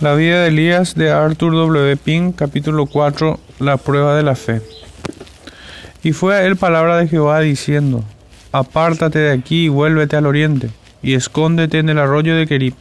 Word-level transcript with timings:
La 0.00 0.14
vida 0.14 0.40
de 0.40 0.48
Elías 0.48 0.94
de 0.94 1.10
Arthur 1.10 1.52
W. 1.52 1.94
Pink, 1.98 2.34
capítulo 2.34 2.86
4, 2.86 3.38
la 3.58 3.76
prueba 3.76 4.16
de 4.16 4.22
la 4.22 4.34
fe. 4.34 4.62
Y 6.02 6.12
fue 6.12 6.34
a 6.34 6.46
él 6.46 6.56
palabra 6.56 6.96
de 6.96 7.06
Jehová 7.06 7.40
diciendo, 7.40 8.02
Apártate 8.50 9.18
de 9.18 9.32
aquí 9.32 9.66
y 9.66 9.68
vuélvete 9.68 10.16
al 10.16 10.24
oriente, 10.24 10.70
y 11.02 11.12
escóndete 11.12 11.80
en 11.80 11.90
el 11.90 11.98
arroyo 11.98 12.34
de 12.34 12.46
Kerib, 12.46 12.72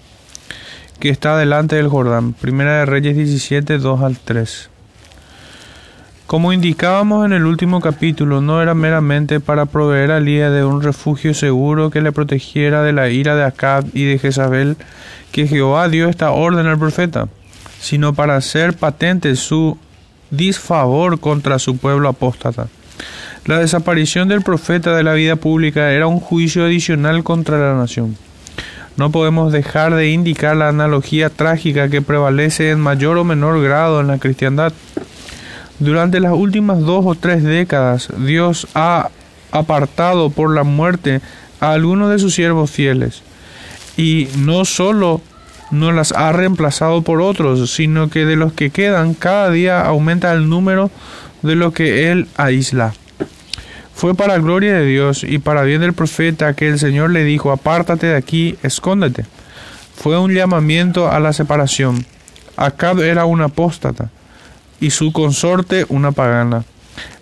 que 1.02 1.10
está 1.10 1.38
delante 1.38 1.76
del 1.76 1.90
Jordán. 1.90 2.32
Primera 2.32 2.80
de 2.80 2.86
Reyes 2.86 3.18
17, 3.18 3.80
2 3.80 4.02
al 4.02 4.18
3. 4.18 4.70
Como 6.30 6.54
indicábamos 6.54 7.26
en 7.26 7.34
el 7.34 7.48
último 7.48 7.82
capítulo, 7.82 8.40
no 8.40 8.62
era 8.62 8.76
meramente 8.76 9.40
para 9.40 9.66
proveer 9.66 10.12
a 10.12 10.18
Elías 10.18 10.54
de 10.54 10.64
un 10.64 10.84
refugio 10.84 11.34
seguro 11.34 11.90
que 11.90 12.02
le 12.02 12.12
protegiera 12.12 12.84
de 12.84 12.94
la 12.94 13.10
ira 13.10 13.36
de 13.36 13.44
Acab 13.44 13.88
y 13.96 14.04
de 14.04 14.20
Jezabel, 14.20 14.78
que 15.32 15.48
Jehová 15.48 15.90
dio 15.90 16.08
esta 16.08 16.30
orden 16.30 16.68
al 16.68 16.78
profeta, 16.78 17.30
sino 17.82 18.14
para 18.14 18.36
hacer 18.36 18.76
patente 18.76 19.36
su 19.36 19.80
disfavor 20.30 21.20
contra 21.20 21.58
su 21.58 21.78
pueblo 21.78 22.08
apóstata. 22.08 22.68
La 23.46 23.58
desaparición 23.58 24.28
del 24.28 24.44
profeta 24.44 24.96
de 24.96 25.02
la 25.02 25.14
vida 25.14 25.36
pública 25.36 25.94
era 25.94 26.06
un 26.06 26.20
juicio 26.20 26.64
adicional 26.64 27.24
contra 27.24 27.58
la 27.58 27.74
nación. 27.74 28.16
No 28.98 29.10
podemos 29.10 29.52
dejar 29.52 29.96
de 29.96 30.12
indicar 30.12 30.56
la 30.58 30.68
analogía 30.68 31.32
trágica 31.32 31.90
que 31.90 32.04
prevalece 32.04 32.70
en 32.70 32.82
mayor 32.82 33.18
o 33.18 33.24
menor 33.24 33.60
grado 33.64 34.00
en 34.00 34.06
la 34.06 34.20
cristiandad. 34.20 34.74
Durante 35.80 36.20
las 36.20 36.34
últimas 36.34 36.82
dos 36.82 37.06
o 37.06 37.16
tres 37.16 37.42
décadas, 37.42 38.10
Dios 38.18 38.68
ha 38.76 39.10
apartado 39.52 40.30
por 40.30 40.54
la 40.54 40.64
muerte 40.64 41.22
a 41.62 41.72
algunos 41.72 42.12
de 42.12 42.20
sus 42.20 42.36
siervos 42.36 42.70
fieles. 42.70 43.24
Y 43.96 44.28
no 44.38 44.66
solo 44.66 45.22
no 45.72 45.94
las 45.94 46.12
ha 46.12 46.34
reemplazado 46.34 47.02
por 47.02 47.22
otros, 47.22 47.72
sino 47.72 48.10
que 48.10 48.26
de 48.26 48.36
los 48.36 48.52
que 48.52 48.72
quedan 48.72 49.14
cada 49.14 49.52
día 49.52 49.82
aumenta 49.82 50.34
el 50.34 50.50
número 50.50 50.92
de 51.44 51.56
lo 51.56 51.72
que 51.72 52.12
Él 52.12 52.28
aísla. 52.36 52.94
Fue 53.94 54.16
para 54.16 54.38
gloria 54.38 54.74
de 54.76 54.86
Dios 54.86 55.24
y 55.24 55.40
para 55.40 55.64
bien 55.64 55.80
del 55.80 55.94
profeta 55.94 56.54
que 56.54 56.68
el 56.68 56.80
Señor 56.80 57.12
le 57.12 57.24
dijo, 57.24 57.52
apártate 57.52 58.08
de 58.08 58.16
aquí, 58.16 58.58
escóndete. 58.64 59.26
Fue 59.96 60.18
un 60.18 60.34
llamamiento 60.34 61.10
a 61.10 61.20
la 61.22 61.32
separación. 61.32 62.06
Acab 62.58 63.00
era 63.00 63.24
un 63.24 63.42
apóstata 63.42 64.10
y 64.80 64.92
su 64.92 65.12
consorte 65.12 65.86
una 65.90 66.12
pagana. 66.12 66.64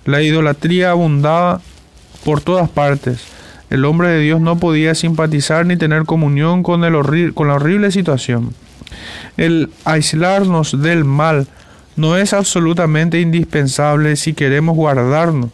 La 0.05 0.22
idolatría 0.22 0.91
abundaba 0.91 1.61
por 2.23 2.41
todas 2.41 2.69
partes. 2.69 3.19
El 3.69 3.86
hombre 3.86 4.09
de 4.09 4.19
Dios 4.19 4.39
no 4.39 4.58
podía 4.58 4.95
simpatizar 4.95 5.66
ni 5.66 5.77
tener 5.77 6.05
comunión 6.05 6.64
con, 6.64 6.83
el 6.83 7.33
con 7.33 7.47
la 7.47 7.55
horrible 7.55 7.91
situación. 7.91 8.53
El 9.36 9.69
aislarnos 9.83 10.81
del 10.81 11.03
mal 11.03 11.47
no 11.95 12.16
es 12.16 12.33
absolutamente 12.33 13.19
indispensable 13.19 14.16
si 14.16 14.33
queremos 14.33 14.75
guardarnos 14.75 15.49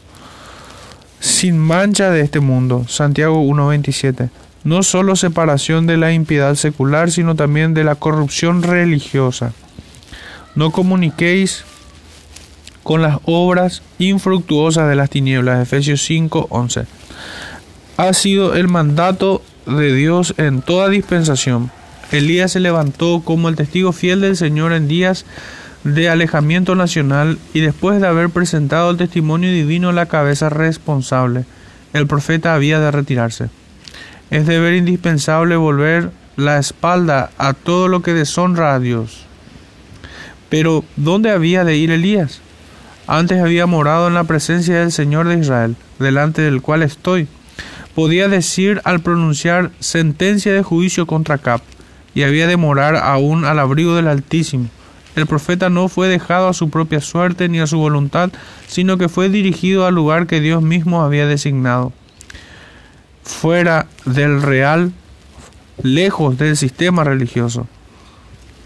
sin 1.23 1.57
mancha 1.57 2.11
de 2.11 2.19
este 2.19 2.41
mundo. 2.41 2.85
Santiago 2.89 3.41
1.27. 3.41 4.29
No 4.65 4.83
solo 4.83 5.15
separación 5.15 5.87
de 5.87 5.95
la 5.95 6.11
impiedad 6.11 6.55
secular, 6.55 7.11
sino 7.11 7.35
también 7.35 7.73
de 7.73 7.85
la 7.85 7.95
corrupción 7.95 8.61
religiosa. 8.61 9.53
No 10.55 10.71
comuniquéis 10.71 11.63
con 12.83 13.01
las 13.01 13.19
obras 13.25 13.81
infructuosas 13.97 14.89
de 14.89 14.95
las 14.95 15.09
tinieblas. 15.09 15.61
Efesios 15.61 16.03
5, 16.03 16.47
11. 16.49 16.85
Ha 17.97 18.13
sido 18.13 18.55
el 18.55 18.67
mandato 18.67 19.41
de 19.65 19.93
Dios 19.93 20.33
en 20.37 20.61
toda 20.61 20.89
dispensación. 20.89 21.71
Elías 22.11 22.51
se 22.51 22.59
levantó 22.59 23.21
como 23.23 23.49
el 23.49 23.55
testigo 23.55 23.91
fiel 23.91 24.21
del 24.21 24.37
Señor 24.37 24.73
en 24.73 24.87
días 24.87 25.25
de 25.83 26.09
alejamiento 26.09 26.75
nacional 26.75 27.39
y 27.53 27.61
después 27.61 27.99
de 27.99 28.07
haber 28.07 28.29
presentado 28.29 28.91
el 28.91 28.97
testimonio 28.97 29.51
divino 29.51 29.91
la 29.91 30.05
cabeza 30.05 30.49
responsable. 30.49 31.45
El 31.93 32.07
profeta 32.07 32.53
había 32.53 32.79
de 32.79 32.91
retirarse. 32.91 33.49
Es 34.29 34.47
deber 34.47 34.73
indispensable 34.73 35.55
volver 35.55 36.11
la 36.35 36.57
espalda 36.57 37.31
a 37.37 37.53
todo 37.53 37.87
lo 37.87 38.01
que 38.01 38.13
deshonra 38.13 38.73
a 38.73 38.79
Dios. 38.79 39.25
Pero, 40.49 40.83
¿dónde 40.95 41.31
había 41.31 41.63
de 41.63 41.77
ir 41.77 41.91
Elías? 41.91 42.41
Antes 43.07 43.41
había 43.41 43.65
morado 43.65 44.07
en 44.07 44.13
la 44.13 44.23
presencia 44.23 44.79
del 44.79 44.91
Señor 44.91 45.27
de 45.27 45.39
Israel, 45.39 45.75
delante 45.99 46.41
del 46.41 46.61
cual 46.61 46.83
estoy. 46.83 47.27
Podía 47.95 48.29
decir 48.29 48.81
al 48.85 49.01
pronunciar 49.01 49.71
sentencia 49.79 50.53
de 50.53 50.63
juicio 50.63 51.05
contra 51.05 51.37
Cap, 51.37 51.61
y 52.15 52.23
había 52.23 52.47
de 52.47 52.57
morar 52.57 52.95
aún 52.95 53.43
al 53.43 53.59
abrigo 53.59 53.95
del 53.95 54.07
Altísimo. 54.07 54.69
El 55.15 55.27
profeta 55.27 55.69
no 55.69 55.89
fue 55.89 56.07
dejado 56.07 56.47
a 56.47 56.53
su 56.53 56.69
propia 56.69 57.01
suerte 57.01 57.49
ni 57.49 57.59
a 57.59 57.67
su 57.67 57.77
voluntad, 57.77 58.31
sino 58.67 58.97
que 58.97 59.09
fue 59.09 59.29
dirigido 59.29 59.85
al 59.85 59.93
lugar 59.93 60.25
que 60.25 60.39
Dios 60.39 60.63
mismo 60.63 61.03
había 61.03 61.27
designado. 61.27 61.91
Fuera 63.23 63.87
del 64.05 64.41
real, 64.41 64.91
lejos 65.81 66.37
del 66.37 66.57
sistema 66.57 67.03
religioso. 67.03 67.67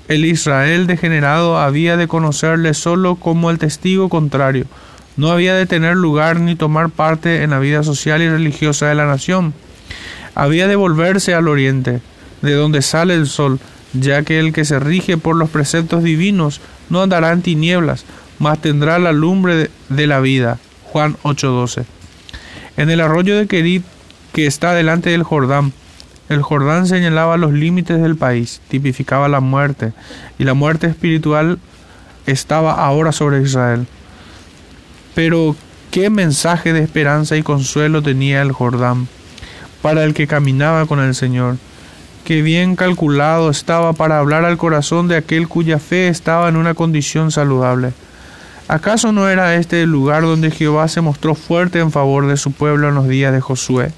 El 0.07 0.23
Israel 0.23 0.87
degenerado 0.87 1.59
había 1.59 1.97
de 1.97 2.07
conocerle 2.07 2.73
solo 2.73 3.15
como 3.15 3.51
el 3.51 3.57
testigo 3.57 4.07
contrario. 4.07 4.65
No 5.17 5.31
había 5.31 5.53
de 5.55 5.65
tener 5.65 5.97
lugar 5.97 6.39
ni 6.39 6.55
tomar 6.55 6.89
parte 6.89 7.43
en 7.43 7.49
la 7.49 7.59
vida 7.59 7.83
social 7.83 8.21
y 8.21 8.29
religiosa 8.29 8.87
de 8.87 8.95
la 8.95 9.05
nación. 9.05 9.53
Había 10.33 10.67
de 10.67 10.77
volverse 10.77 11.33
al 11.33 11.49
oriente, 11.49 12.01
de 12.41 12.53
donde 12.53 12.81
sale 12.81 13.15
el 13.15 13.27
sol, 13.27 13.59
ya 13.93 14.23
que 14.23 14.39
el 14.39 14.53
que 14.53 14.63
se 14.63 14.79
rige 14.79 15.17
por 15.17 15.35
los 15.35 15.49
preceptos 15.49 16.03
divinos 16.03 16.61
no 16.89 17.01
andará 17.01 17.33
en 17.33 17.41
tinieblas, 17.41 18.05
mas 18.39 18.61
tendrá 18.61 18.99
la 18.99 19.11
lumbre 19.11 19.69
de 19.89 20.07
la 20.07 20.21
vida. 20.21 20.59
Juan 20.83 21.17
8:12. 21.23 21.85
En 22.77 22.89
el 22.89 23.01
arroyo 23.01 23.35
de 23.35 23.47
Querit, 23.47 23.83
que 24.31 24.45
está 24.45 24.73
delante 24.73 25.09
del 25.09 25.23
Jordán, 25.23 25.73
el 26.29 26.41
Jordán 26.41 26.87
señalaba 26.87 27.37
los 27.37 27.53
límites 27.53 28.01
del 28.01 28.15
país, 28.15 28.61
tipificaba 28.67 29.29
la 29.29 29.39
muerte, 29.39 29.93
y 30.37 30.43
la 30.43 30.53
muerte 30.53 30.87
espiritual 30.87 31.59
estaba 32.25 32.73
ahora 32.73 33.11
sobre 33.11 33.41
Israel. 33.41 33.87
Pero, 35.15 35.55
¿qué 35.89 36.09
mensaje 36.09 36.73
de 36.73 36.83
esperanza 36.83 37.37
y 37.37 37.43
consuelo 37.43 38.01
tenía 38.01 38.41
el 38.41 38.51
Jordán 38.51 39.07
para 39.81 40.03
el 40.03 40.13
que 40.13 40.27
caminaba 40.27 40.85
con 40.85 40.99
el 40.99 41.15
Señor? 41.15 41.57
Qué 42.25 42.41
bien 42.41 42.75
calculado 42.75 43.49
estaba 43.49 43.93
para 43.93 44.19
hablar 44.19 44.43
al 44.43 44.57
corazón 44.57 45.07
de 45.07 45.15
aquel 45.15 45.47
cuya 45.47 45.79
fe 45.79 46.09
estaba 46.09 46.49
en 46.49 46.57
una 46.57 46.73
condición 46.73 47.31
saludable. 47.31 47.93
¿Acaso 48.67 49.13
no 49.13 49.29
era 49.29 49.55
este 49.55 49.83
el 49.83 49.89
lugar 49.89 50.23
donde 50.23 50.51
Jehová 50.51 50.89
se 50.89 50.99
mostró 50.99 51.35
fuerte 51.35 51.79
en 51.79 51.89
favor 51.89 52.27
de 52.27 52.35
su 52.35 52.51
pueblo 52.51 52.89
en 52.89 52.95
los 52.95 53.07
días 53.07 53.31
de 53.31 53.39
Josué? 53.39 53.93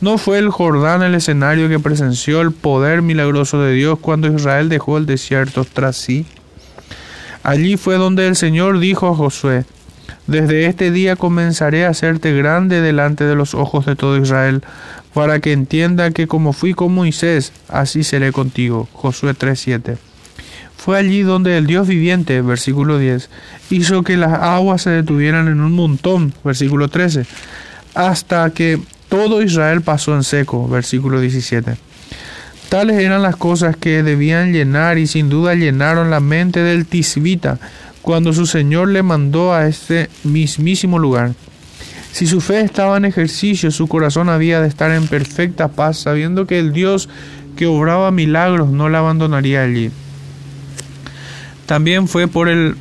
¿No 0.00 0.18
fue 0.18 0.38
el 0.38 0.50
Jordán 0.50 1.02
el 1.02 1.14
escenario 1.14 1.68
que 1.68 1.78
presenció 1.78 2.40
el 2.40 2.52
poder 2.52 3.02
milagroso 3.02 3.60
de 3.60 3.72
Dios 3.72 3.98
cuando 4.00 4.28
Israel 4.28 4.68
dejó 4.68 4.98
el 4.98 5.06
desierto 5.06 5.64
tras 5.64 5.96
sí? 5.96 6.26
Allí 7.42 7.76
fue 7.76 7.96
donde 7.96 8.26
el 8.26 8.36
Señor 8.36 8.78
dijo 8.78 9.08
a 9.08 9.14
Josué, 9.14 9.64
desde 10.26 10.66
este 10.66 10.90
día 10.90 11.14
comenzaré 11.14 11.86
a 11.86 11.90
hacerte 11.90 12.32
grande 12.32 12.80
delante 12.80 13.24
de 13.24 13.36
los 13.36 13.54
ojos 13.54 13.86
de 13.86 13.94
todo 13.94 14.16
Israel, 14.16 14.62
para 15.14 15.38
que 15.38 15.52
entienda 15.52 16.10
que 16.10 16.26
como 16.26 16.52
fui 16.52 16.74
con 16.74 16.92
Moisés, 16.92 17.52
así 17.68 18.02
seré 18.02 18.32
contigo. 18.32 18.88
Josué 18.92 19.34
3:7. 19.34 19.96
Fue 20.76 20.98
allí 20.98 21.22
donde 21.22 21.56
el 21.56 21.66
Dios 21.66 21.86
viviente, 21.86 22.42
versículo 22.42 22.98
10, 22.98 23.30
hizo 23.70 24.02
que 24.02 24.16
las 24.16 24.32
aguas 24.32 24.82
se 24.82 24.90
detuvieran 24.90 25.48
en 25.48 25.60
un 25.60 25.72
montón, 25.72 26.34
versículo 26.44 26.88
13, 26.88 27.24
hasta 27.94 28.50
que 28.50 28.80
todo 29.08 29.42
Israel 29.42 29.82
pasó 29.82 30.14
en 30.14 30.24
seco, 30.24 30.68
versículo 30.68 31.20
17. 31.20 31.76
Tales 32.68 32.98
eran 32.98 33.22
las 33.22 33.36
cosas 33.36 33.76
que 33.76 34.02
debían 34.02 34.52
llenar 34.52 34.98
y 34.98 35.06
sin 35.06 35.28
duda 35.28 35.54
llenaron 35.54 36.10
la 36.10 36.20
mente 36.20 36.60
del 36.60 36.86
tisbita 36.86 37.58
cuando 38.02 38.32
su 38.32 38.46
Señor 38.46 38.88
le 38.88 39.02
mandó 39.02 39.54
a 39.54 39.66
este 39.66 40.10
mismísimo 40.24 40.98
lugar. 40.98 41.32
Si 42.12 42.26
su 42.26 42.40
fe 42.40 42.62
estaba 42.62 42.96
en 42.96 43.04
ejercicio, 43.04 43.70
su 43.70 43.88
corazón 43.88 44.28
había 44.28 44.60
de 44.60 44.68
estar 44.68 44.90
en 44.90 45.06
perfecta 45.06 45.68
paz, 45.68 45.98
sabiendo 45.98 46.46
que 46.46 46.58
el 46.58 46.72
Dios 46.72 47.08
que 47.56 47.66
obraba 47.66 48.10
milagros 48.10 48.70
no 48.70 48.88
la 48.88 48.98
abandonaría 48.98 49.62
allí. 49.62 49.90
También 51.66 52.08
fue 52.08 52.28
por 52.28 52.48
el 52.48 52.76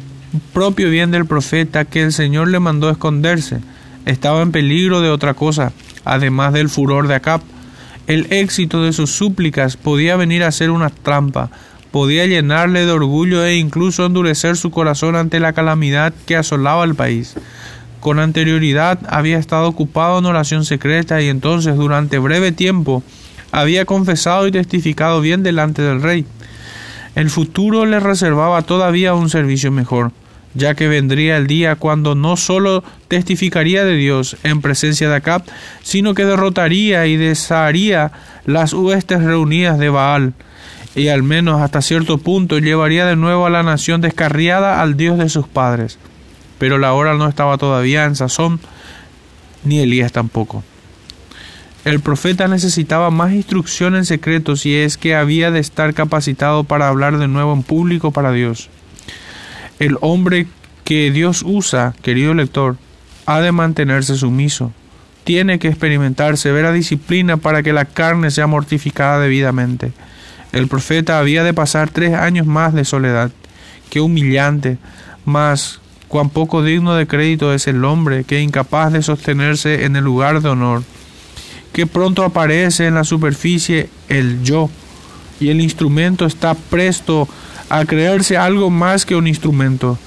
propio 0.54 0.90
bien 0.90 1.12
del 1.12 1.26
profeta 1.26 1.86
que 1.86 2.04
el 2.04 2.14
Señor 2.14 2.48
le 2.48 2.60
mandó 2.60 2.90
esconderse. 2.90 3.60
Estaba 4.06 4.42
en 4.42 4.52
peligro 4.52 5.02
de 5.02 5.10
otra 5.10 5.34
cosa, 5.34 5.74
además 6.06 6.54
del 6.54 6.70
furor 6.70 7.08
de 7.08 7.16
Acab. 7.16 7.42
El 8.08 8.32
éxito 8.32 8.84
de 8.84 8.94
sus 8.94 9.12
súplicas 9.12 9.76
podía 9.76 10.16
venir 10.16 10.44
a 10.44 10.52
ser 10.52 10.70
una 10.70 10.90
trampa, 10.90 11.50
podía 11.92 12.26
llenarle 12.26 12.86
de 12.86 12.92
orgullo 12.92 13.44
e 13.44 13.58
incluso 13.58 14.06
endurecer 14.06 14.56
su 14.58 14.70
corazón 14.70 15.16
ante 15.16 15.40
la 15.40 15.54
calamidad 15.54 16.14
que 16.26 16.38
asolaba 16.38 16.84
el 16.84 16.96
país. 16.96 17.36
Con 18.00 18.20
anterioridad 18.20 19.00
había 19.10 19.40
estado 19.40 19.68
ocupado 19.68 20.20
en 20.20 20.26
oración 20.26 20.64
secreta 20.64 21.22
y 21.22 21.28
entonces 21.30 21.76
durante 21.76 22.20
breve 22.20 22.52
tiempo 22.52 23.02
había 23.52 23.86
confesado 23.86 24.48
y 24.48 24.52
testificado 24.52 25.22
bien 25.22 25.42
delante 25.42 25.82
del 25.82 26.02
rey. 26.02 26.26
El 27.16 27.30
futuro 27.30 27.86
le 27.86 28.00
reservaba 28.00 28.62
todavía 28.62 29.14
un 29.14 29.30
servicio 29.30 29.72
mejor, 29.72 30.12
ya 30.56 30.74
que 30.74 30.88
vendría 30.88 31.38
el 31.38 31.48
día 31.48 31.76
cuando 31.76 32.16
no 32.16 32.38
solo 32.38 32.84
testificaría 33.08 33.84
de 33.86 33.96
Dios 33.96 34.38
en 34.44 34.62
presencia 34.62 35.10
de 35.10 35.16
Acab, 35.16 35.44
sino 35.84 36.14
que 36.14 36.26
derrotaría 36.26 37.06
y 37.06 37.18
desharía 37.18 38.12
las 38.46 38.74
huestes 38.74 39.22
reunidas 39.22 39.78
de 39.78 39.90
Baal, 39.90 40.34
y 40.96 41.10
al 41.10 41.24
menos 41.24 41.62
hasta 41.62 41.82
cierto 41.82 42.18
punto 42.18 42.58
llevaría 42.58 43.06
de 43.06 43.18
nuevo 43.18 43.46
a 43.46 43.50
la 43.50 43.64
nación 43.64 44.02
descarriada 44.02 44.82
al 44.82 44.96
Dios 44.96 45.18
de 45.18 45.30
sus 45.30 45.48
padres. 45.48 46.00
Pero 46.58 46.78
la 46.78 46.94
hora 46.94 47.16
no 47.16 47.28
estaba 47.28 47.58
todavía 47.58 48.06
en 48.06 48.16
sazón, 48.16 48.62
ni 49.66 49.80
Elías 49.80 50.14
tampoco. 50.14 50.64
El 51.84 52.00
profeta 52.00 52.48
necesitaba 52.48 53.12
más 53.12 53.34
instrucción 53.34 53.96
en 53.96 54.06
secreto 54.06 54.56
si 54.56 54.74
es 54.76 54.98
que 54.98 55.16
había 55.16 55.52
de 55.52 55.60
estar 55.60 55.94
capacitado 55.94 56.64
para 56.64 56.88
hablar 56.88 57.18
de 57.20 57.28
nuevo 57.28 57.54
en 57.54 57.62
público 57.62 58.12
para 58.12 58.32
Dios. 58.32 58.70
El 59.80 59.98
hombre 60.02 60.48
que 60.84 61.12
Dios 61.12 61.44
usa, 61.46 61.94
querido 62.02 62.34
lector, 62.34 62.78
ha 63.26 63.42
de 63.42 63.52
mantenerse 63.52 64.16
sumiso. 64.16 64.72
Tiene 65.24 65.60
que 65.60 65.68
experimentar 65.68 66.38
severa 66.38 66.72
disciplina 66.72 67.38
para 67.38 67.64
que 67.64 67.74
la 67.74 67.86
carne 67.86 68.32
sea 68.32 68.48
mortificada 68.48 69.20
debidamente. 69.20 69.92
El 70.52 70.68
profeta 70.68 71.20
había 71.20 71.44
de 71.44 71.54
pasar 71.54 71.90
tres 71.90 72.14
años 72.14 72.46
más 72.46 72.74
de 72.74 72.86
soledad. 72.86 73.32
Qué 73.90 74.00
humillante, 74.00 74.78
mas 75.26 75.80
cuán 76.08 76.30
poco 76.30 76.64
digno 76.64 76.96
de 76.96 77.08
crédito 77.08 77.54
es 77.54 77.68
el 77.68 77.84
hombre 77.84 78.24
que 78.24 78.42
incapaz 78.42 78.94
de 78.94 79.02
sostenerse 79.02 79.86
en 79.86 79.96
el 79.96 80.04
lugar 80.04 80.42
de 80.42 80.50
honor. 80.50 80.84
Que 81.74 81.88
pronto 81.88 82.24
aparece 82.24 82.86
en 82.86 82.96
la 82.96 83.04
superficie 83.04 83.90
el 84.08 84.44
yo 84.44 84.70
y 85.40 85.50
el 85.50 85.60
instrumento 85.60 86.26
está 86.26 86.54
presto 86.54 87.28
a 87.70 87.86
creerse 87.86 88.38
algo 88.38 88.70
más 88.70 89.06
que 89.06 89.16
un 89.16 89.28
instrumento. 89.28 89.98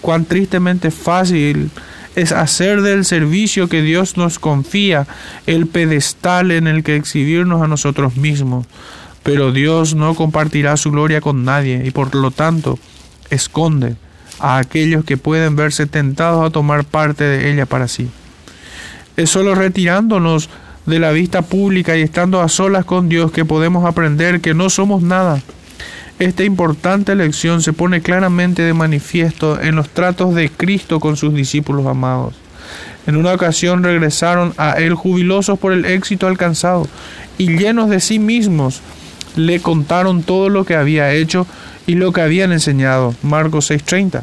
Cuán 0.00 0.24
tristemente 0.24 0.90
fácil 0.90 1.70
es 2.14 2.32
hacer 2.32 2.82
del 2.82 3.04
servicio 3.04 3.68
que 3.68 3.82
Dios 3.82 4.16
nos 4.16 4.38
confía 4.38 5.06
el 5.46 5.66
pedestal 5.66 6.50
en 6.50 6.66
el 6.66 6.82
que 6.82 6.96
exhibirnos 6.96 7.62
a 7.62 7.68
nosotros 7.68 8.16
mismos. 8.16 8.66
Pero 9.22 9.52
Dios 9.52 9.94
no 9.94 10.14
compartirá 10.14 10.76
su 10.76 10.90
gloria 10.90 11.20
con 11.20 11.44
nadie 11.44 11.82
y 11.84 11.90
por 11.90 12.14
lo 12.14 12.30
tanto 12.30 12.78
esconde 13.30 13.96
a 14.38 14.58
aquellos 14.58 15.04
que 15.04 15.16
pueden 15.16 15.56
verse 15.56 15.86
tentados 15.86 16.44
a 16.44 16.50
tomar 16.50 16.84
parte 16.84 17.24
de 17.24 17.50
ella 17.50 17.66
para 17.66 17.88
sí. 17.88 18.08
Es 19.16 19.30
solo 19.30 19.54
retirándonos 19.54 20.50
de 20.86 20.98
la 20.98 21.12
vista 21.12 21.42
pública 21.42 21.96
y 21.96 22.02
estando 22.02 22.42
a 22.42 22.48
solas 22.48 22.84
con 22.84 23.08
Dios 23.08 23.32
que 23.32 23.44
podemos 23.44 23.84
aprender 23.86 24.40
que 24.40 24.54
no 24.54 24.68
somos 24.68 25.02
nada. 25.02 25.40
Esta 26.20 26.44
importante 26.44 27.16
lección 27.16 27.60
se 27.60 27.72
pone 27.72 28.00
claramente 28.00 28.62
de 28.62 28.72
manifiesto 28.72 29.60
en 29.60 29.74
los 29.74 29.88
tratos 29.88 30.34
de 30.34 30.48
Cristo 30.48 31.00
con 31.00 31.16
sus 31.16 31.34
discípulos 31.34 31.86
amados. 31.86 32.34
En 33.06 33.16
una 33.16 33.32
ocasión 33.32 33.82
regresaron 33.82 34.54
a 34.56 34.74
él 34.74 34.94
jubilosos 34.94 35.58
por 35.58 35.72
el 35.72 35.84
éxito 35.84 36.28
alcanzado 36.28 36.86
y 37.36 37.56
llenos 37.56 37.90
de 37.90 37.98
sí 37.98 38.20
mismos 38.20 38.80
le 39.34 39.58
contaron 39.60 40.22
todo 40.22 40.48
lo 40.48 40.64
que 40.64 40.76
había 40.76 41.12
hecho 41.12 41.48
y 41.86 41.96
lo 41.96 42.12
que 42.12 42.20
habían 42.20 42.52
enseñado. 42.52 43.14
Marcos 43.22 43.70
6:30. 43.70 44.22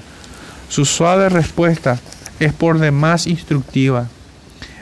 Su 0.70 0.86
suave 0.86 1.28
respuesta 1.28 2.00
es 2.40 2.54
por 2.54 2.80
demás 2.80 3.28
instructiva. 3.28 4.08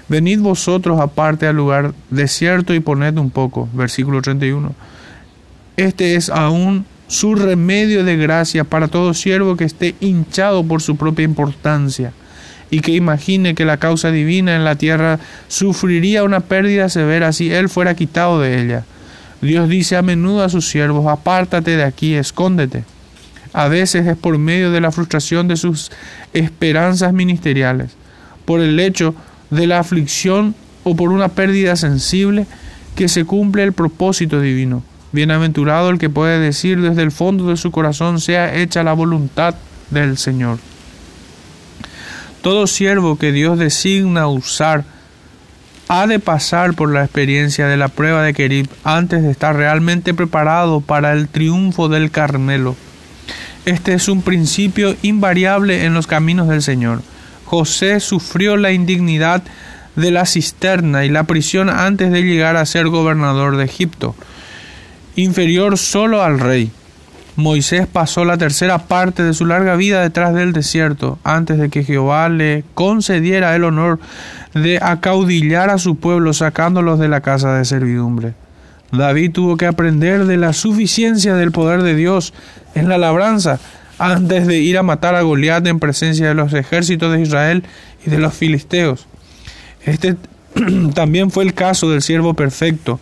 Venid 0.07 0.39
vosotros 0.39 0.99
aparte 0.99 1.47
al 1.47 1.55
lugar 1.55 1.93
desierto 2.11 2.75
y 2.75 2.79
poned 2.79 3.17
un 3.17 3.31
poco. 3.31 3.67
Versículo 3.73 4.21
31. 4.21 4.75
Este 5.75 6.15
es 6.15 6.29
aún 6.29 6.85
su 7.09 7.33
remedio 7.33 8.03
de 8.03 8.17
gracia 8.17 8.63
para 8.63 8.87
todo 8.87 9.15
siervo 9.15 9.57
que 9.57 9.63
esté 9.63 9.95
hinchado 9.99 10.63
por 10.63 10.81
su 10.83 10.95
propia 10.95 11.25
importancia 11.25 12.13
y 12.69 12.81
que 12.81 12.91
imagine 12.91 13.55
que 13.55 13.65
la 13.65 13.77
causa 13.77 14.11
divina 14.11 14.55
en 14.55 14.63
la 14.63 14.75
tierra 14.75 15.19
sufriría 15.47 16.23
una 16.23 16.39
pérdida 16.39 16.87
severa 16.87 17.33
si 17.33 17.51
él 17.51 17.67
fuera 17.67 17.95
quitado 17.95 18.39
de 18.39 18.61
ella. 18.61 18.85
Dios 19.41 19.67
dice 19.67 19.97
a 19.97 20.03
menudo 20.03 20.43
a 20.43 20.49
sus 20.49 20.69
siervos, 20.69 21.07
apártate 21.07 21.77
de 21.77 21.83
aquí, 21.83 22.13
escóndete. 22.13 22.83
A 23.53 23.67
veces 23.67 24.05
es 24.05 24.15
por 24.15 24.37
medio 24.37 24.69
de 24.69 24.81
la 24.81 24.91
frustración 24.91 25.47
de 25.47 25.57
sus 25.57 25.91
esperanzas 26.33 27.11
ministeriales, 27.11 27.89
por 28.45 28.61
el 28.61 28.79
hecho 28.79 29.15
de 29.49 29.65
la 29.65 29.79
aflicción 29.79 30.53
o 30.83 30.95
por 30.95 31.11
una 31.11 31.29
pérdida 31.29 31.75
sensible 31.75 32.45
que 32.95 33.09
se 33.09 33.25
cumple 33.25 33.63
el 33.63 33.73
propósito 33.73 34.39
divino. 34.41 34.83
Bienaventurado 35.11 35.89
el 35.89 35.97
que 35.97 36.09
puede 36.09 36.39
decir 36.39 36.81
desde 36.81 37.01
el 37.01 37.11
fondo 37.11 37.47
de 37.47 37.57
su 37.57 37.71
corazón 37.71 38.19
sea 38.19 38.55
hecha 38.55 38.83
la 38.83 38.93
voluntad 38.93 39.55
del 39.89 40.17
Señor. 40.17 40.59
Todo 42.41 42.67
siervo 42.67 43.17
que 43.17 43.31
Dios 43.31 43.57
designa 43.57 44.27
usar 44.27 44.85
ha 45.87 46.05
de 46.05 46.19
pasar 46.19 46.75
por 46.75 46.93
la 46.93 47.03
experiencia 47.03 47.67
de 47.67 47.75
la 47.75 47.87
prueba 47.87 48.21
de 48.21 48.33
Kerib 48.33 48.69
antes 48.83 49.23
de 49.23 49.31
estar 49.31 49.55
realmente 49.55 50.13
preparado 50.13 50.81
para 50.81 51.13
el 51.13 51.27
triunfo 51.27 51.89
del 51.89 52.11
Carmelo. 52.11 52.75
Este 53.65 53.93
es 53.93 54.07
un 54.07 54.21
principio 54.21 54.95
invariable 55.01 55.85
en 55.85 55.95
los 55.95 56.05
caminos 56.05 56.47
del 56.47 56.61
Señor. 56.61 57.01
José 57.45 57.99
sufrió 57.99 58.55
la 58.55 58.71
indignidad 58.71 59.41
de 59.95 60.11
la 60.11 60.27
cisterna 60.27 61.05
y 61.05 61.09
la 61.09 61.23
prisión 61.23 61.69
antes 61.69 62.11
de 62.11 62.21
llegar 62.21 62.55
a 62.55 62.65
ser 62.65 62.87
gobernador 62.87 63.57
de 63.57 63.65
Egipto, 63.65 64.15
inferior 65.23 65.77
solo 65.77 66.23
al 66.23 66.39
rey. 66.39 66.71
Moisés 67.35 67.87
pasó 67.87 68.25
la 68.25 68.37
tercera 68.37 68.79
parte 68.79 69.23
de 69.23 69.33
su 69.33 69.45
larga 69.45 69.75
vida 69.75 70.01
detrás 70.01 70.33
del 70.33 70.51
desierto, 70.51 71.19
antes 71.23 71.57
de 71.57 71.69
que 71.69 71.83
Jehová 71.83 72.27
le 72.29 72.63
concediera 72.73 73.55
el 73.55 73.63
honor 73.63 73.99
de 74.53 74.79
acaudillar 74.81 75.69
a 75.69 75.77
su 75.77 75.95
pueblo 75.95 76.33
sacándolos 76.33 76.99
de 76.99 77.07
la 77.07 77.21
casa 77.21 77.53
de 77.53 77.65
servidumbre. 77.65 78.33
David 78.91 79.31
tuvo 79.31 79.57
que 79.57 79.67
aprender 79.67 80.25
de 80.25 80.37
la 80.37 80.53
suficiencia 80.53 81.35
del 81.35 81.51
poder 81.51 81.83
de 81.83 81.95
Dios 81.95 82.33
en 82.75 82.89
la 82.89 82.97
labranza 82.97 83.59
antes 83.99 84.47
de 84.47 84.57
ir 84.59 84.77
a 84.77 84.83
matar 84.83 85.15
a 85.15 85.21
Goliat 85.21 85.65
en 85.67 85.79
presencia 85.79 86.27
de 86.27 86.33
los 86.33 86.53
ejércitos 86.53 87.13
de 87.13 87.21
Israel 87.21 87.63
y 88.05 88.09
de 88.09 88.17
los 88.17 88.33
filisteos. 88.33 89.07
Este 89.85 90.15
también 90.93 91.31
fue 91.31 91.43
el 91.43 91.53
caso 91.53 91.89
del 91.89 92.01
siervo 92.01 92.33
perfecto. 92.33 92.99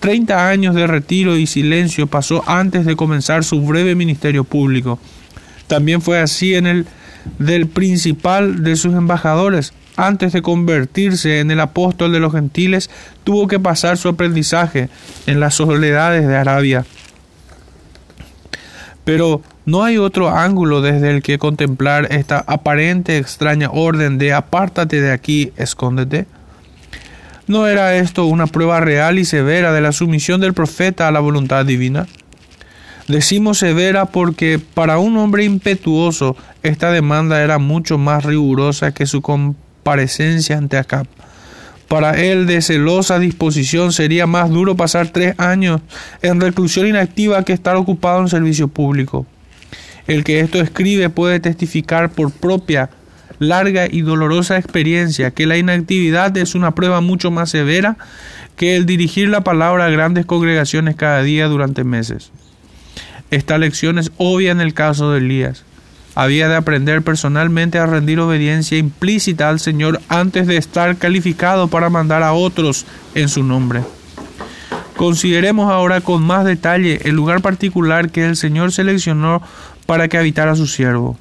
Treinta 0.00 0.48
años 0.48 0.74
de 0.74 0.86
retiro 0.86 1.36
y 1.36 1.46
silencio 1.46 2.06
pasó 2.06 2.44
antes 2.46 2.84
de 2.84 2.96
comenzar 2.96 3.44
su 3.44 3.60
breve 3.62 3.94
ministerio 3.94 4.44
público. 4.44 4.98
También 5.66 6.02
fue 6.02 6.20
así 6.20 6.54
en 6.54 6.66
el 6.66 6.86
del 7.38 7.66
principal 7.66 8.62
de 8.62 8.76
sus 8.76 8.94
embajadores, 8.94 9.72
antes 9.96 10.32
de 10.32 10.42
convertirse 10.42 11.40
en 11.40 11.50
el 11.50 11.60
apóstol 11.60 12.12
de 12.12 12.20
los 12.20 12.32
gentiles, 12.32 12.90
tuvo 13.24 13.48
que 13.48 13.58
pasar 13.58 13.96
su 13.96 14.08
aprendizaje 14.08 14.90
en 15.26 15.40
las 15.40 15.54
soledades 15.54 16.28
de 16.28 16.36
Arabia. 16.36 16.84
Pero 19.04 19.40
no 19.64 19.84
hay 19.84 19.96
otro 19.96 20.28
ángulo 20.28 20.82
desde 20.82 21.10
el 21.10 21.22
que 21.22 21.38
contemplar 21.38 22.08
esta 22.10 22.44
aparente 22.46 23.16
extraña 23.16 23.70
orden 23.70 24.18
de 24.18 24.34
apártate 24.34 25.00
de 25.00 25.12
aquí, 25.12 25.52
escóndete. 25.56 26.26
¿No 27.46 27.68
era 27.68 27.94
esto 27.94 28.26
una 28.26 28.48
prueba 28.48 28.80
real 28.80 29.20
y 29.20 29.24
severa 29.24 29.72
de 29.72 29.80
la 29.80 29.92
sumisión 29.92 30.40
del 30.40 30.52
profeta 30.52 31.06
a 31.06 31.12
la 31.12 31.20
voluntad 31.20 31.64
divina? 31.64 32.08
Decimos 33.06 33.58
severa 33.58 34.06
porque 34.06 34.58
para 34.58 34.98
un 34.98 35.16
hombre 35.16 35.44
impetuoso 35.44 36.36
esta 36.64 36.90
demanda 36.90 37.40
era 37.44 37.58
mucho 37.58 37.98
más 37.98 38.24
rigurosa 38.24 38.92
que 38.92 39.06
su 39.06 39.22
comparecencia 39.22 40.58
ante 40.58 40.76
Acab. 40.76 41.06
Para 41.86 42.20
él 42.20 42.48
de 42.48 42.60
celosa 42.62 43.20
disposición 43.20 43.92
sería 43.92 44.26
más 44.26 44.50
duro 44.50 44.74
pasar 44.74 45.10
tres 45.10 45.38
años 45.38 45.80
en 46.22 46.40
reclusión 46.40 46.88
inactiva 46.88 47.44
que 47.44 47.52
estar 47.52 47.76
ocupado 47.76 48.22
en 48.22 48.28
servicio 48.28 48.66
público. 48.66 49.24
El 50.08 50.24
que 50.24 50.40
esto 50.40 50.60
escribe 50.60 51.10
puede 51.10 51.38
testificar 51.38 52.10
por 52.10 52.32
propia 52.32 52.90
larga 53.38 53.86
y 53.90 54.02
dolorosa 54.02 54.58
experiencia 54.58 55.30
que 55.30 55.46
la 55.46 55.56
inactividad 55.56 56.36
es 56.36 56.54
una 56.54 56.74
prueba 56.74 57.00
mucho 57.00 57.30
más 57.30 57.50
severa 57.50 57.96
que 58.56 58.76
el 58.76 58.86
dirigir 58.86 59.28
la 59.28 59.42
palabra 59.42 59.86
a 59.86 59.90
grandes 59.90 60.26
congregaciones 60.26 60.96
cada 60.96 61.22
día 61.22 61.46
durante 61.46 61.84
meses. 61.84 62.32
Esta 63.30 63.58
lección 63.58 63.98
es 63.98 64.12
obvia 64.16 64.52
en 64.52 64.60
el 64.60 64.74
caso 64.74 65.10
de 65.12 65.18
Elías 65.18 65.64
había 66.16 66.48
de 66.48 66.56
aprender 66.56 67.02
personalmente 67.02 67.78
a 67.78 67.84
rendir 67.84 68.18
obediencia 68.20 68.78
implícita 68.78 69.50
al 69.50 69.60
Señor 69.60 70.00
antes 70.08 70.46
de 70.46 70.56
estar 70.56 70.96
calificado 70.96 71.68
para 71.68 71.90
mandar 71.90 72.22
a 72.22 72.32
otros 72.32 72.86
en 73.14 73.28
su 73.28 73.44
nombre. 73.44 73.82
Consideremos 74.96 75.70
ahora 75.70 76.00
con 76.00 76.22
más 76.22 76.46
detalle 76.46 77.00
el 77.04 77.14
lugar 77.14 77.42
particular 77.42 78.08
que 78.08 78.24
el 78.24 78.36
Señor 78.36 78.72
seleccionó 78.72 79.42
para 79.84 80.08
que 80.08 80.16
habitara 80.16 80.56
su 80.56 80.66
siervo. 80.66 81.18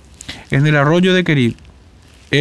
En 0.49 0.65
el 0.65 0.77
arroyo 0.77 1.13
de 1.13 1.25
Kerib. 1.25 1.57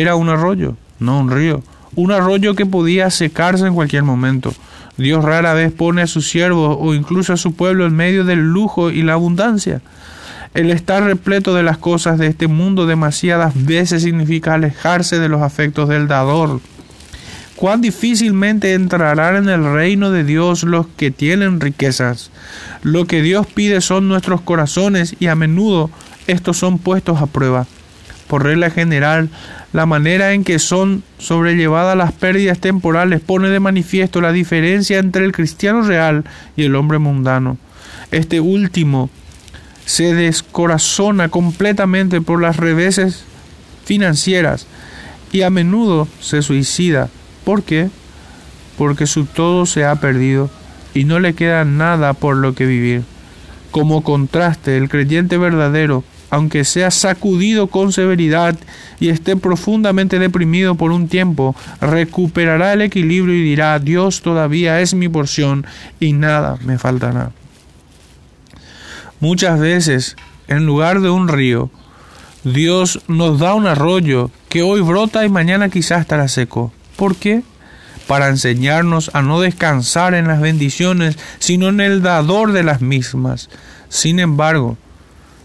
Era 0.01 0.17
un 0.17 0.29
arroyo, 0.29 0.77
no 0.99 1.21
un 1.21 1.31
río. 1.31 1.63
Un 1.95 2.11
arroyo 2.11 2.57
que 2.57 2.67
podía 2.67 3.11
secarse 3.11 3.65
en 3.69 3.75
cualquier 3.75 4.03
momento. 4.03 4.53
Dios 4.97 5.25
rara 5.25 5.55
vez 5.55 5.71
pone 5.71 6.03
a 6.03 6.09
sus 6.09 6.29
siervos 6.29 6.77
o 6.81 6.95
incluso 6.95 7.33
a 7.33 7.37
su 7.37 7.55
pueblo 7.55 7.87
en 7.87 7.95
medio 7.95 8.25
del 8.25 8.41
lujo 8.41 8.91
y 8.91 9.03
la 9.03 9.13
abundancia. 9.13 9.83
El 10.53 10.73
estar 10.73 11.05
repleto 11.05 11.55
de 11.55 11.63
las 11.63 11.79
cosas 11.79 12.19
de 12.19 12.27
este 12.27 12.49
mundo 12.49 12.87
demasiadas 12.87 13.53
veces 13.55 14.03
significa 14.03 14.55
alejarse 14.55 15.21
de 15.21 15.29
los 15.29 15.43
afectos 15.43 15.89
del 15.89 16.09
dador. 16.09 16.61
Cuán 17.55 17.81
difícilmente 17.81 18.75
entrarán 18.75 19.37
en 19.37 19.49
el 19.49 19.73
reino 19.73 20.11
de 20.11 20.25
Dios 20.25 20.65
los 20.65 20.89
que 20.97 21.13
tienen 21.13 21.61
riquezas. 21.61 22.33
Lo 22.83 23.07
que 23.07 23.23
Dios 23.23 23.47
pide 23.47 23.81
son 23.81 24.09
nuestros 24.09 24.41
corazones 24.41 25.15
y 25.21 25.29
a 25.29 25.37
menudo 25.37 25.89
estos 26.27 26.57
son 26.57 26.79
puestos 26.79 27.23
a 27.23 27.27
prueba. 27.27 27.69
Por 28.27 28.45
regla 28.45 28.71
general, 28.71 29.29
la 29.73 29.87
manera 29.87 30.33
en 30.33 30.45
que 30.45 30.59
son 30.59 31.03
sobrellevadas 31.19 31.97
las 31.97 32.13
pérdidas 32.13 32.59
temporales 32.59 33.21
pone 33.21 33.49
de 33.49 33.61
manifiesto 33.61 34.21
la 34.21 34.33
diferencia 34.33 34.99
entre 34.99 35.25
el 35.25 35.33
cristiano 35.33 35.83
real 35.83 36.25
y 36.57 36.65
el 36.65 36.75
hombre 36.75 36.99
mundano. 36.99 37.59
Este 38.11 38.41
último 38.41 39.11
se 39.85 40.15
descorazona 40.15 41.29
completamente 41.29 42.21
por 42.21 42.41
las 42.41 42.57
reveses 42.57 43.25
financieras 43.85 44.67
y 45.33 45.43
a 45.43 45.51
menudo 45.51 46.09
se 46.21 46.43
suicida. 46.43 47.11
¿Por 47.45 47.63
qué? 47.63 47.91
Porque 48.79 49.07
su 49.07 49.27
todo 49.27 49.67
se 49.67 49.85
ha 49.85 49.97
perdido 49.97 50.51
y 50.95 51.05
no 51.05 51.21
le 51.21 51.35
queda 51.35 51.65
nada 51.65 52.15
por 52.15 52.37
lo 52.37 52.55
que 52.55 52.67
vivir. 52.67 53.03
Como 53.71 54.05
contraste, 54.05 54.77
el 54.77 54.89
creyente 54.89 55.37
verdadero 55.37 56.05
aunque 56.31 56.65
sea 56.65 56.91
sacudido 56.91 57.69
con 57.69 57.93
severidad 57.93 58.57
y 59.01 59.09
esté 59.09 59.37
profundamente 59.37 60.19
deprimido 60.19 60.75
por 60.75 60.93
un 60.93 61.09
tiempo, 61.09 61.55
recuperará 61.81 62.73
el 62.73 62.83
equilibrio 62.83 63.35
y 63.35 63.43
dirá, 63.43 63.79
Dios 63.79 64.23
todavía 64.23 64.81
es 64.81 64.95
mi 64.95 65.09
porción 65.09 65.67
y 66.01 66.13
nada 66.13 66.59
me 66.65 66.79
faltará. 66.79 67.33
Muchas 69.21 69.59
veces, 69.59 70.17
en 70.49 70.67
lugar 70.67 71.01
de 71.01 71.11
un 71.11 71.29
río, 71.29 71.71
Dios 72.45 73.01
nos 73.09 73.39
da 73.39 73.55
un 73.55 73.67
arroyo 73.67 74.31
que 74.51 74.63
hoy 74.63 74.83
brota 74.83 75.25
y 75.25 75.31
mañana 75.31 75.71
quizás 75.71 76.03
estará 76.03 76.29
seco. 76.29 76.73
¿Por 76.97 77.17
qué? 77.17 77.43
Para 78.07 78.29
enseñarnos 78.29 79.11
a 79.15 79.23
no 79.23 79.41
descansar 79.41 80.15
en 80.15 80.29
las 80.29 80.41
bendiciones, 80.41 81.17
sino 81.39 81.69
en 81.69 81.81
el 81.81 82.03
dador 82.03 82.53
de 82.53 82.63
las 82.63 82.83
mismas. 82.83 83.49
Sin 83.89 84.21
embargo, 84.21 84.77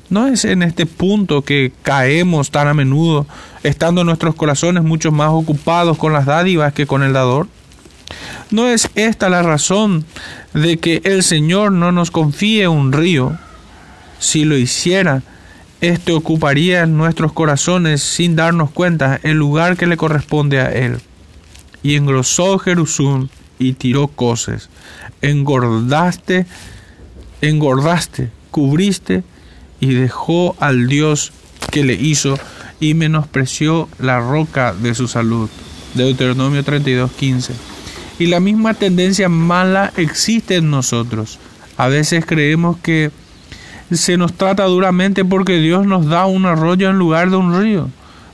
no 0.10 0.28
es 0.28 0.46
en 0.46 0.64
este 0.64 0.86
punto 0.86 1.44
que 1.44 1.72
caemos 1.84 2.52
tan 2.52 2.68
a 2.68 2.74
menudo, 2.74 3.28
estando 3.64 4.04
nuestros 4.04 4.36
corazones 4.36 4.84
mucho 4.84 5.12
más 5.12 5.30
ocupados 5.32 5.98
con 5.98 6.14
las 6.14 6.26
dádivas 6.26 6.74
que 6.74 6.88
con 6.88 7.04
el 7.04 7.14
dador. 7.14 7.48
No 8.50 8.68
es 8.68 8.90
esta 8.96 9.30
la 9.30 9.44
razón 9.44 10.06
de 10.54 10.78
que 10.78 11.02
el 11.04 11.24
Señor 11.24 11.72
no 11.72 11.92
nos 11.92 12.10
confíe 12.10 12.68
un 12.68 12.92
río. 12.92 13.38
Si 14.20 14.46
lo 14.46 14.58
hiciera, 14.58 15.22
este 15.82 16.12
ocuparía 16.12 16.82
en 16.82 16.98
nuestros 16.98 17.32
corazones 17.32 18.02
sin 18.02 18.36
darnos 18.36 18.72
cuenta 18.72 19.20
el 19.24 19.38
lugar 19.38 19.78
que 19.78 19.88
le 19.88 19.98
corresponde 19.98 20.60
a 20.60 20.72
Él. 20.72 21.00
Y 21.84 21.96
engrosó 21.96 22.58
Jerusalén 22.58 23.30
y 23.60 23.74
tiró 23.74 24.08
coces. 24.08 24.70
Engordaste, 25.22 26.48
engordaste, 27.42 28.32
cubriste 28.50 29.24
y 29.80 29.94
dejó 29.94 30.56
al 30.60 30.88
Dios 30.88 31.32
que 31.72 31.84
le 31.84 31.94
hizo 31.94 32.38
y 32.80 32.94
menospreció 32.94 33.90
la 34.00 34.20
roca 34.20 34.74
de 34.74 34.96
su 34.96 35.08
salud. 35.08 35.50
Deuteronomio 35.94 36.64
32:15. 36.64 37.54
Y 38.20 38.28
la 38.28 38.40
misma 38.40 38.74
tendencia 38.74 39.30
mala 39.30 39.94
existe 39.96 40.58
en 40.58 40.70
nosotros. 40.70 41.40
A 41.78 41.88
veces 41.88 42.26
creemos 42.26 42.78
que 42.78 43.12
se 43.92 44.18
nos 44.18 44.34
trata 44.34 44.66
duramente 44.66 45.26
porque 45.26 45.58
Dios 45.60 45.86
nos 45.86 46.06
da 46.06 46.26
un 46.26 46.46
arroyo 46.46 46.90
en 46.90 46.98
lugar 46.98 47.30
de 47.30 47.38
un 47.38 47.60
río, 47.60 47.90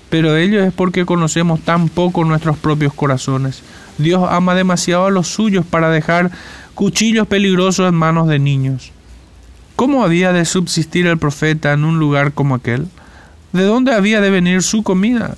pero 0.09 0.35
ello 0.35 0.63
es 0.63 0.73
porque 0.73 1.05
conocemos 1.05 1.61
tan 1.61 1.87
poco 1.87 2.25
nuestros 2.25 2.57
propios 2.57 2.93
corazones. 2.93 3.61
Dios 3.97 4.27
ama 4.29 4.55
demasiado 4.55 5.05
a 5.05 5.11
los 5.11 5.27
suyos 5.27 5.65
para 5.65 5.89
dejar 5.89 6.31
cuchillos 6.73 7.27
peligrosos 7.27 7.87
en 7.87 7.95
manos 7.95 8.27
de 8.27 8.39
niños. 8.39 8.91
¿Cómo 9.75 10.03
había 10.05 10.31
de 10.31 10.45
subsistir 10.45 11.05
el 11.05 11.17
profeta 11.17 11.73
en 11.73 11.83
un 11.83 11.99
lugar 11.99 12.31
como 12.31 12.55
aquel? 12.55 12.87
¿De 13.51 13.63
dónde 13.63 13.93
había 13.93 14.21
de 14.21 14.29
venir 14.29 14.63
su 14.63 14.83
comida? 14.83 15.35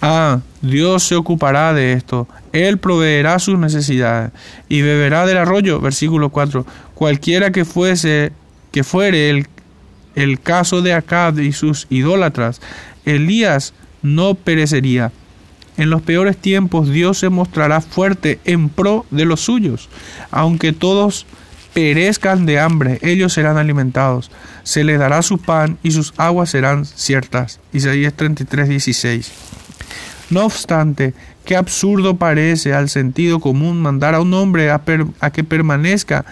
Ah, 0.00 0.40
Dios 0.62 1.02
se 1.02 1.16
ocupará 1.16 1.72
de 1.72 1.92
esto. 1.92 2.28
Él 2.52 2.78
proveerá 2.78 3.38
sus 3.40 3.58
necesidades 3.58 4.30
y 4.68 4.82
beberá 4.82 5.26
del 5.26 5.38
arroyo. 5.38 5.80
Versículo 5.80 6.30
4. 6.30 6.64
Cualquiera 6.94 7.50
que 7.50 7.64
fuese, 7.64 8.32
que 8.70 8.84
fuere 8.84 9.30
el, 9.30 9.48
el 10.14 10.40
caso 10.40 10.80
de 10.80 10.92
Acab 10.92 11.40
y 11.40 11.52
sus 11.52 11.88
idólatras, 11.90 12.60
Elías 13.04 13.74
no 14.02 14.34
perecería. 14.34 15.10
En 15.76 15.90
los 15.90 16.02
peores 16.02 16.36
tiempos 16.36 16.90
Dios 16.90 17.18
se 17.18 17.28
mostrará 17.28 17.80
fuerte 17.80 18.38
en 18.44 18.68
pro 18.68 19.04
de 19.10 19.24
los 19.24 19.40
suyos, 19.40 19.88
aunque 20.30 20.72
todos 20.72 21.26
perezcan 21.74 22.46
de 22.46 22.60
hambre, 22.60 22.98
ellos 23.02 23.32
serán 23.32 23.58
alimentados. 23.58 24.30
Se 24.62 24.84
les 24.84 24.98
dará 24.98 25.20
su 25.22 25.38
pan 25.38 25.76
y 25.82 25.90
sus 25.90 26.14
aguas 26.16 26.50
serán 26.50 26.86
ciertas. 26.86 27.60
Isaías 27.72 28.14
33, 28.14 28.68
16. 28.68 29.32
No 30.30 30.46
obstante, 30.46 31.12
qué 31.44 31.56
absurdo 31.56 32.16
parece 32.16 32.72
al 32.72 32.88
sentido 32.88 33.40
común 33.40 33.82
mandar 33.82 34.14
a 34.14 34.20
un 34.20 34.32
hombre 34.32 34.70
a, 34.70 34.82
a 35.20 35.30
que 35.30 35.44
permanezca 35.44 36.24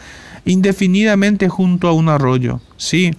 indefinidamente 0.44 1.48
junto 1.48 1.88
a 1.88 1.92
un 1.92 2.08
arroyo. 2.08 2.60
Sí, 2.76 3.14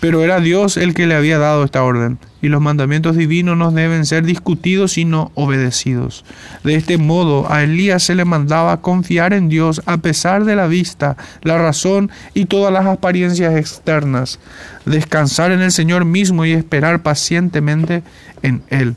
pero 0.00 0.24
era 0.24 0.40
Dios 0.40 0.76
el 0.76 0.94
que 0.94 1.06
le 1.06 1.14
había 1.14 1.38
dado 1.38 1.64
esta 1.64 1.84
orden, 1.84 2.18
y 2.42 2.48
los 2.48 2.60
mandamientos 2.60 3.16
divinos 3.16 3.56
no 3.56 3.70
deben 3.70 4.06
ser 4.06 4.24
discutidos 4.24 4.92
sino 4.92 5.30
obedecidos. 5.34 6.24
De 6.64 6.74
este 6.74 6.98
modo 6.98 7.50
a 7.52 7.62
Elías 7.62 8.02
se 8.02 8.14
le 8.14 8.24
mandaba 8.24 8.80
confiar 8.80 9.32
en 9.32 9.48
Dios 9.48 9.82
a 9.86 9.98
pesar 9.98 10.44
de 10.44 10.56
la 10.56 10.66
vista, 10.66 11.16
la 11.42 11.58
razón 11.58 12.10
y 12.34 12.46
todas 12.46 12.72
las 12.72 12.86
apariencias 12.86 13.56
externas, 13.56 14.38
descansar 14.84 15.52
en 15.52 15.60
el 15.60 15.72
Señor 15.72 16.04
mismo 16.04 16.44
y 16.44 16.52
esperar 16.52 17.02
pacientemente 17.02 18.02
en 18.42 18.62
Él. 18.68 18.96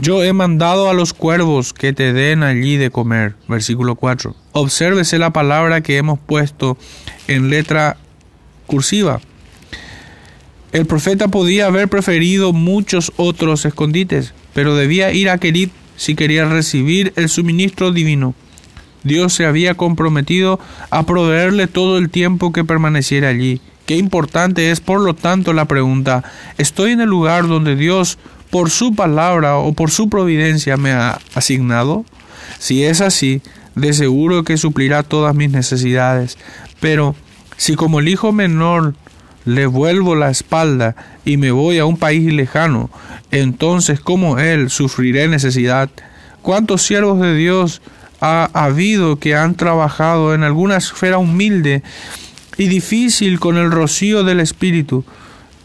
Yo 0.00 0.22
he 0.22 0.32
mandado 0.32 0.88
a 0.88 0.94
los 0.94 1.12
cuervos 1.12 1.72
que 1.72 1.92
te 1.92 2.12
den 2.12 2.44
allí 2.44 2.76
de 2.76 2.90
comer. 2.90 3.34
Versículo 3.48 3.96
4. 3.96 4.34
Obsérvese 4.52 5.18
la 5.18 5.32
palabra 5.32 5.80
que 5.80 5.96
hemos 5.96 6.20
puesto 6.20 6.78
en 7.26 7.50
letra 7.50 7.96
cursiva. 8.66 9.20
El 10.70 10.84
profeta 10.84 11.28
podía 11.28 11.66
haber 11.66 11.88
preferido 11.88 12.52
muchos 12.52 13.12
otros 13.16 13.64
escondites, 13.64 14.34
pero 14.52 14.76
debía 14.76 15.12
ir 15.12 15.30
a 15.30 15.38
Kerit 15.38 15.72
si 15.96 16.14
quería 16.14 16.46
recibir 16.46 17.12
el 17.16 17.30
suministro 17.30 17.90
divino. 17.90 18.34
Dios 19.02 19.32
se 19.32 19.46
había 19.46 19.74
comprometido 19.74 20.60
a 20.90 21.04
proveerle 21.04 21.68
todo 21.68 21.96
el 21.96 22.10
tiempo 22.10 22.52
que 22.52 22.64
permaneciera 22.64 23.28
allí. 23.28 23.62
Qué 23.86 23.96
importante 23.96 24.70
es, 24.70 24.80
por 24.80 25.00
lo 25.00 25.14
tanto, 25.14 25.54
la 25.54 25.64
pregunta, 25.64 26.22
¿estoy 26.58 26.92
en 26.92 27.00
el 27.00 27.08
lugar 27.08 27.48
donde 27.48 27.74
Dios, 27.74 28.18
por 28.50 28.68
su 28.68 28.94
palabra 28.94 29.56
o 29.56 29.72
por 29.72 29.90
su 29.90 30.10
providencia, 30.10 30.76
me 30.76 30.92
ha 30.92 31.18
asignado? 31.34 32.04
Si 32.58 32.84
es 32.84 33.00
así, 33.00 33.40
de 33.74 33.94
seguro 33.94 34.44
que 34.44 34.58
suplirá 34.58 35.02
todas 35.02 35.34
mis 35.34 35.50
necesidades. 35.50 36.36
Pero, 36.80 37.14
si 37.56 37.76
como 37.76 38.00
el 38.00 38.08
hijo 38.08 38.32
menor 38.32 38.94
le 39.48 39.64
vuelvo 39.64 40.14
la 40.14 40.30
espalda 40.30 40.94
y 41.24 41.38
me 41.38 41.50
voy 41.50 41.78
a 41.78 41.86
un 41.86 41.96
país 41.96 42.30
lejano, 42.32 42.90
entonces 43.30 43.98
como 43.98 44.38
él 44.38 44.68
sufriré 44.68 45.26
necesidad. 45.26 45.88
¿Cuántos 46.42 46.82
siervos 46.82 47.18
de 47.20 47.34
Dios 47.34 47.80
ha 48.20 48.50
habido 48.52 49.18
que 49.18 49.34
han 49.34 49.54
trabajado 49.54 50.34
en 50.34 50.42
alguna 50.42 50.76
esfera 50.76 51.16
humilde 51.16 51.82
y 52.58 52.66
difícil 52.66 53.40
con 53.40 53.56
el 53.56 53.70
rocío 53.70 54.22
del 54.22 54.40
Espíritu, 54.40 55.04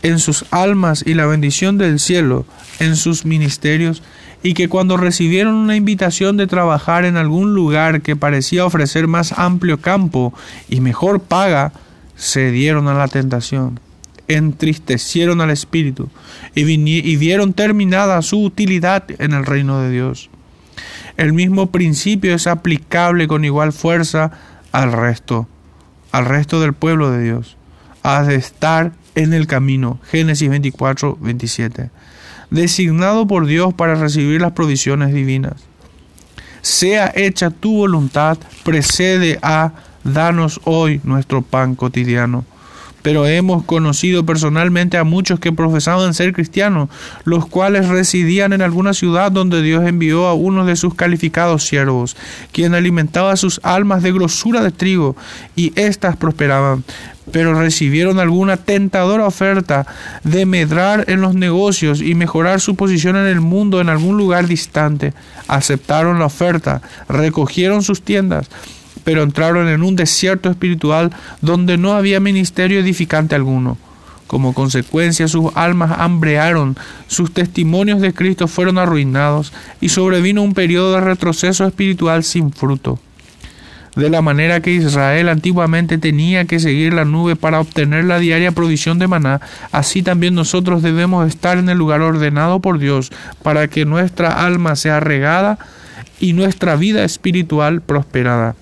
en 0.01 0.19
sus 0.19 0.45
almas 0.51 1.03
y 1.05 1.13
la 1.13 1.25
bendición 1.25 1.77
del 1.77 1.99
cielo, 1.99 2.45
en 2.79 2.95
sus 2.95 3.25
ministerios, 3.25 4.01
y 4.43 4.53
que 4.53 4.69
cuando 4.69 4.95
recibieron 4.95 5.55
una 5.55 5.75
invitación 5.75 6.37
de 6.37 6.47
trabajar 6.47 7.03
en 7.03 7.17
algún 7.17 7.53
lugar 7.53 8.01
que 8.01 8.15
parecía 8.15 8.65
ofrecer 8.65 9.07
más 9.07 9.37
amplio 9.37 9.81
campo 9.81 10.33
y 10.69 10.79
mejor 10.79 11.21
paga, 11.21 11.73
se 12.15 12.51
dieron 12.51 12.87
a 12.87 12.93
la 12.93 13.07
tentación, 13.07 13.79
entristecieron 14.27 15.41
al 15.41 15.49
Espíritu 15.49 16.09
y, 16.55 16.61
y 16.61 17.15
vieron 17.17 17.53
terminada 17.53 18.21
su 18.21 18.41
utilidad 18.43 19.05
en 19.19 19.33
el 19.33 19.45
reino 19.45 19.81
de 19.81 19.91
Dios. 19.91 20.29
El 21.17 21.33
mismo 21.33 21.71
principio 21.71 22.33
es 22.33 22.47
aplicable 22.47 23.27
con 23.27 23.45
igual 23.45 23.73
fuerza 23.73 24.31
al 24.71 24.91
resto, 24.91 25.47
al 26.11 26.25
resto 26.25 26.59
del 26.59 26.73
pueblo 26.73 27.11
de 27.11 27.23
Dios. 27.23 27.57
Has 28.01 28.27
de 28.27 28.35
estar 28.35 28.93
en 29.15 29.33
el 29.33 29.45
camino. 29.45 29.99
Génesis 30.09 30.49
24, 30.49 31.17
27 31.21 31.91
designado 32.53 33.25
por 33.25 33.47
Dios 33.47 33.73
para 33.73 33.95
recibir 33.95 34.39
las 34.39 34.51
provisiones 34.51 35.11
divinas. 35.11 35.55
Sea 36.61 37.11
hecha 37.15 37.49
tu 37.49 37.77
voluntad, 37.77 38.37
precede 38.63 39.39
a 39.41 39.73
danos 40.03 40.59
hoy 40.63 41.01
nuestro 41.03 41.41
pan 41.41 41.75
cotidiano. 41.75 42.45
pero 43.03 43.27
hemos 43.27 43.65
conocido 43.65 44.25
personalmente 44.25 44.97
a 44.97 45.03
muchos 45.03 45.37
que 45.37 45.51
profesaban 45.51 46.13
ser 46.13 46.31
cristianos, 46.31 46.87
los 47.25 47.45
cuales 47.45 47.89
residían 47.89 48.53
en 48.53 48.61
alguna 48.61 48.93
ciudad 48.93 49.29
donde 49.29 49.61
Dios 49.61 49.83
envió 49.85 50.25
a 50.25 50.33
uno 50.33 50.65
de 50.65 50.77
sus 50.77 50.95
calificados 50.95 51.65
siervos, 51.65 52.15
quien 52.53 52.73
alimentaba 52.73 53.35
sus 53.35 53.59
almas 53.61 54.03
de 54.03 54.13
grosura 54.13 54.63
de 54.63 54.71
trigo, 54.71 55.17
y 55.53 55.73
éstas 55.75 56.15
prosperaban 56.15 56.85
pero 57.31 57.53
recibieron 57.53 58.19
alguna 58.19 58.57
tentadora 58.57 59.25
oferta 59.25 59.87
de 60.23 60.45
medrar 60.45 61.05
en 61.07 61.21
los 61.21 61.35
negocios 61.35 62.01
y 62.01 62.15
mejorar 62.15 62.59
su 62.59 62.75
posición 62.75 63.15
en 63.15 63.27
el 63.27 63.41
mundo 63.41 63.79
en 63.79 63.89
algún 63.89 64.17
lugar 64.17 64.47
distante. 64.47 65.13
Aceptaron 65.47 66.19
la 66.19 66.25
oferta, 66.25 66.81
recogieron 67.07 67.81
sus 67.81 68.01
tiendas, 68.01 68.49
pero 69.03 69.23
entraron 69.23 69.67
en 69.67 69.83
un 69.83 69.95
desierto 69.95 70.49
espiritual 70.49 71.11
donde 71.41 71.77
no 71.77 71.93
había 71.93 72.19
ministerio 72.19 72.79
edificante 72.79 73.35
alguno. 73.35 73.77
Como 74.27 74.53
consecuencia 74.53 75.27
sus 75.27 75.51
almas 75.55 75.99
hambrearon, 75.99 76.75
sus 77.07 77.31
testimonios 77.33 78.01
de 78.01 78.13
Cristo 78.13 78.47
fueron 78.47 78.77
arruinados 78.77 79.53
y 79.79 79.89
sobrevino 79.89 80.41
un 80.41 80.53
periodo 80.53 80.93
de 80.93 81.01
retroceso 81.01 81.67
espiritual 81.67 82.23
sin 82.23 82.51
fruto. 82.51 82.99
De 83.95 84.09
la 84.09 84.23
manera 84.23 84.59
que 84.59 84.73
Israel 84.73 85.29
antiguamente 85.29 85.99
tenía 85.99 86.45
que 86.45 86.59
seguir 86.59 86.95
la 86.95 87.05
nube 87.05 87.35
para 87.35 87.59
obtener 87.59 88.05
la 88.05 88.17
diaria 88.17 88.51
provisión 88.51 88.97
de 88.97 89.07
maná, 89.07 89.39
así 89.71 90.01
también 90.01 90.33
nosotros 90.33 90.81
debemos 90.81 91.27
estar 91.27 91.59
en 91.59 91.69
el 91.69 91.77
lugar 91.77 92.01
ordenado 92.01 92.59
por 92.59 92.79
Dios 92.79 93.11
para 93.43 93.67
que 93.67 93.85
nuestra 93.85 94.43
alma 94.43 94.75
sea 94.75 94.99
regada 94.99 95.59
y 96.19 96.33
nuestra 96.33 96.75
vida 96.75 97.03
espiritual 97.03 97.81
prosperada. 97.81 98.55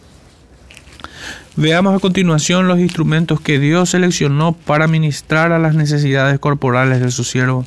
Veamos 1.58 1.96
a 1.96 2.00
continuación 2.00 2.68
los 2.68 2.80
instrumentos 2.80 3.42
que 3.42 3.60
Dios 3.60 3.90
seleccionó 3.90 4.54
para 4.54 4.88
ministrar 4.88 5.52
a 5.52 5.60
las 5.60 5.76
necesidades 5.76 6.40
corporales 6.40 7.02
de 7.02 7.12
su 7.12 7.26
siervo. 7.26 7.66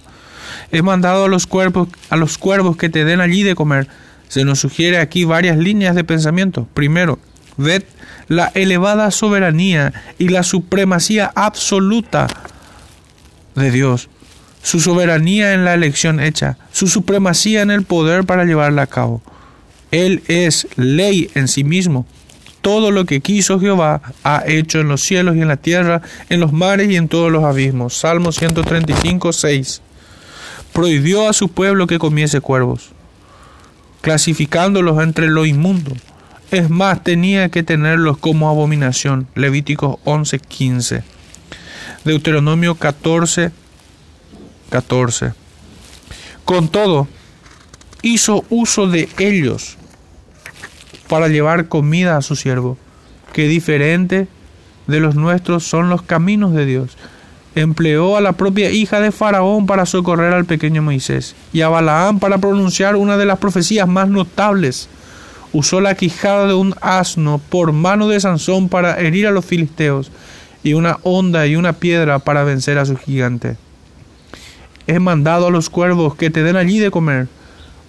He 0.73 0.81
mandado 0.81 1.27
a 1.27 1.29
los 1.29 1.47
cuervos, 1.47 1.89
a 2.09 2.17
los 2.17 2.39
cuervos 2.39 2.77
que 2.79 2.89
te 2.89 3.05
den 3.05 3.21
allí 3.21 3.43
de 3.43 3.55
comer. 3.55 3.89
Se 4.29 4.45
nos 4.45 4.61
sugiere 4.61 4.99
aquí 4.99 5.25
varias 5.25 5.59
líneas 5.59 5.95
de 5.95 6.03
pensamiento. 6.03 6.67
Primero, 6.73 7.19
ved 7.59 7.85
la 8.29 8.51
elevada 8.55 9.11
soberanía 9.11 9.93
y 10.19 10.29
la 10.29 10.45
supremacía 10.45 11.31
absoluta 11.35 12.27
de 13.55 13.71
Dios, 13.71 14.09
su 14.63 14.81
soberanía 14.81 15.53
en 15.53 15.67
la 15.67 15.75
elección 15.75 16.21
hecha, 16.21 16.57
su 16.73 16.89
supremacía 16.89 17.61
en 17.61 17.71
el 17.71 17.83
poder 17.83 18.25
para 18.25 18.45
llevarla 18.45 18.83
a 18.83 18.87
cabo. 18.87 19.23
Él 19.91 20.23
es 20.27 20.67
ley 20.77 21.31
en 21.35 21.49
sí 21.49 21.65
mismo, 21.65 22.07
todo 22.65 22.91
lo 22.91 23.05
que 23.05 23.21
quiso 23.21 23.61
Jehová 23.61 24.01
ha 24.25 24.43
hecho 24.47 24.81
en 24.81 24.89
los 24.89 25.03
cielos 25.03 25.37
y 25.37 25.43
en 25.43 25.49
la 25.49 25.59
tierra, 25.59 26.01
en 26.31 26.41
los 26.41 26.55
mares 26.55 26.91
y 26.91 26.97
en 26.97 27.09
todos 27.09 27.31
los 27.31 27.45
abismos. 27.45 27.95
Salmo 27.95 28.33
135, 28.33 29.35
6. 29.35 29.83
Prohibió 30.73 31.29
a 31.29 31.35
su 31.35 31.51
pueblo 31.51 31.87
que 31.87 31.99
comiese 31.99 32.41
cuervos, 32.41 32.93
clasificándolos 34.01 35.03
entre 35.03 35.29
lo 35.29 35.45
inmundo. 35.45 35.93
Es 36.51 36.71
más, 36.71 37.05
tenía 37.05 37.51
que 37.51 37.63
tenerlos 37.63 38.17
como 38.17 38.49
abominación. 38.49 39.29
Levíticos 39.35 39.99
11, 40.05 40.39
15. 40.39 41.05
Deuteronomio 42.07 42.77
14, 42.77 43.51
14. 44.71 45.35
Con 46.47 46.69
todo, 46.69 47.09
hizo 48.01 48.43
uso 48.49 48.87
de 48.87 49.11
ellos 49.19 49.77
para 51.15 51.29
llevar 51.29 51.69
comida 51.69 52.17
a 52.17 52.23
su 52.23 52.35
siervo, 52.35 52.77
que 53.33 53.47
diferente 53.47 54.27
de 54.89 54.99
los 54.99 55.15
nuestros 55.15 55.63
son 55.63 55.89
los 55.89 56.03
caminos 56.03 56.53
de 56.55 56.67
Dios. 56.67 56.97
Empleó 57.55 58.17
a 58.17 58.21
la 58.21 58.33
propia 58.33 58.73
hija 58.73 58.99
de 58.99 59.13
Faraón 59.13 59.67
para 59.67 59.87
socorrer 59.87 60.35
al 60.35 60.45
pequeño 60.45 60.83
Moisés 60.83 61.37
y 61.53 61.61
a 61.61 61.69
Balaam 61.69 62.19
para 62.19 62.39
pronunciar 62.39 62.97
una 62.97 63.17
de 63.17 63.27
las 63.27 63.39
profecías 63.39 63.87
más 63.87 64.09
notables. 64.09 64.89
Usó 65.53 65.81
la 65.81 65.95
quijada 65.95 66.49
de 66.49 66.55
un 66.55 66.75
asno 66.81 67.41
por 67.49 67.71
mano 67.71 68.09
de 68.09 68.19
Sansón 68.19 68.69
para 68.69 68.99
herir 68.99 69.29
a 69.29 69.31
los 69.31 69.45
filisteos 69.45 70.11
y 70.65 70.73
una 70.73 70.99
onda 71.05 71.47
y 71.47 71.55
una 71.55 71.75
piedra 71.75 72.19
para 72.19 72.43
vencer 72.43 72.77
a 72.79 72.87
su 72.87 72.97
gigante. 72.97 73.57
He 74.89 74.99
mandado 74.99 75.47
a 75.47 75.53
los 75.53 75.71
cuervos 75.71 76.17
que 76.17 76.31
te 76.31 76.43
den 76.43 76.57
allí 76.57 76.81
de 76.81 76.91
comer. 76.91 77.29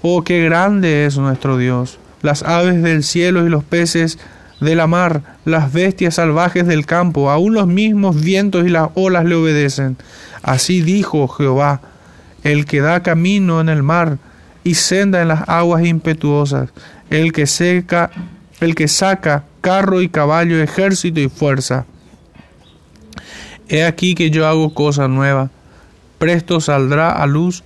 Oh, 0.03 0.23
qué 0.23 0.43
grande 0.43 1.07
es 1.07 1.17
nuestro 1.17 1.57
Dios 1.57 1.97
las 2.25 2.43
aves 2.43 2.81
del 2.81 3.03
cielo 3.03 3.45
y 3.45 3.49
los 3.49 3.63
peces 3.63 4.17
de 4.59 4.75
la 4.75 4.87
mar, 4.87 5.21
las 5.45 5.71
bestias 5.71 6.15
salvajes 6.15 6.65
del 6.65 6.85
campo, 6.85 7.29
aun 7.29 7.53
los 7.53 7.67
mismos 7.67 8.21
vientos 8.21 8.65
y 8.65 8.69
las 8.69 8.89
olas 8.95 9.25
le 9.25 9.35
obedecen. 9.35 9.97
Así 10.41 10.81
dijo 10.81 11.27
Jehová, 11.27 11.81
el 12.43 12.65
que 12.65 12.81
da 12.81 13.03
camino 13.03 13.61
en 13.61 13.69
el 13.69 13.83
mar 13.83 14.17
y 14.63 14.75
senda 14.75 15.21
en 15.21 15.27
las 15.27 15.47
aguas 15.47 15.85
impetuosas, 15.85 16.69
el 17.09 17.31
que 17.31 17.45
seca, 17.45 18.11
el 18.59 18.75
que 18.75 18.87
saca 18.87 19.43
carro 19.61 20.01
y 20.01 20.09
caballo, 20.09 20.61
ejército 20.61 21.19
y 21.19 21.29
fuerza. 21.29 21.85
He 23.67 23.83
aquí 23.83 24.15
que 24.15 24.29
yo 24.29 24.47
hago 24.47 24.73
cosa 24.73 25.07
nueva, 25.07 25.49
presto 26.17 26.61
saldrá 26.61 27.11
a 27.11 27.25
luz, 27.25 27.63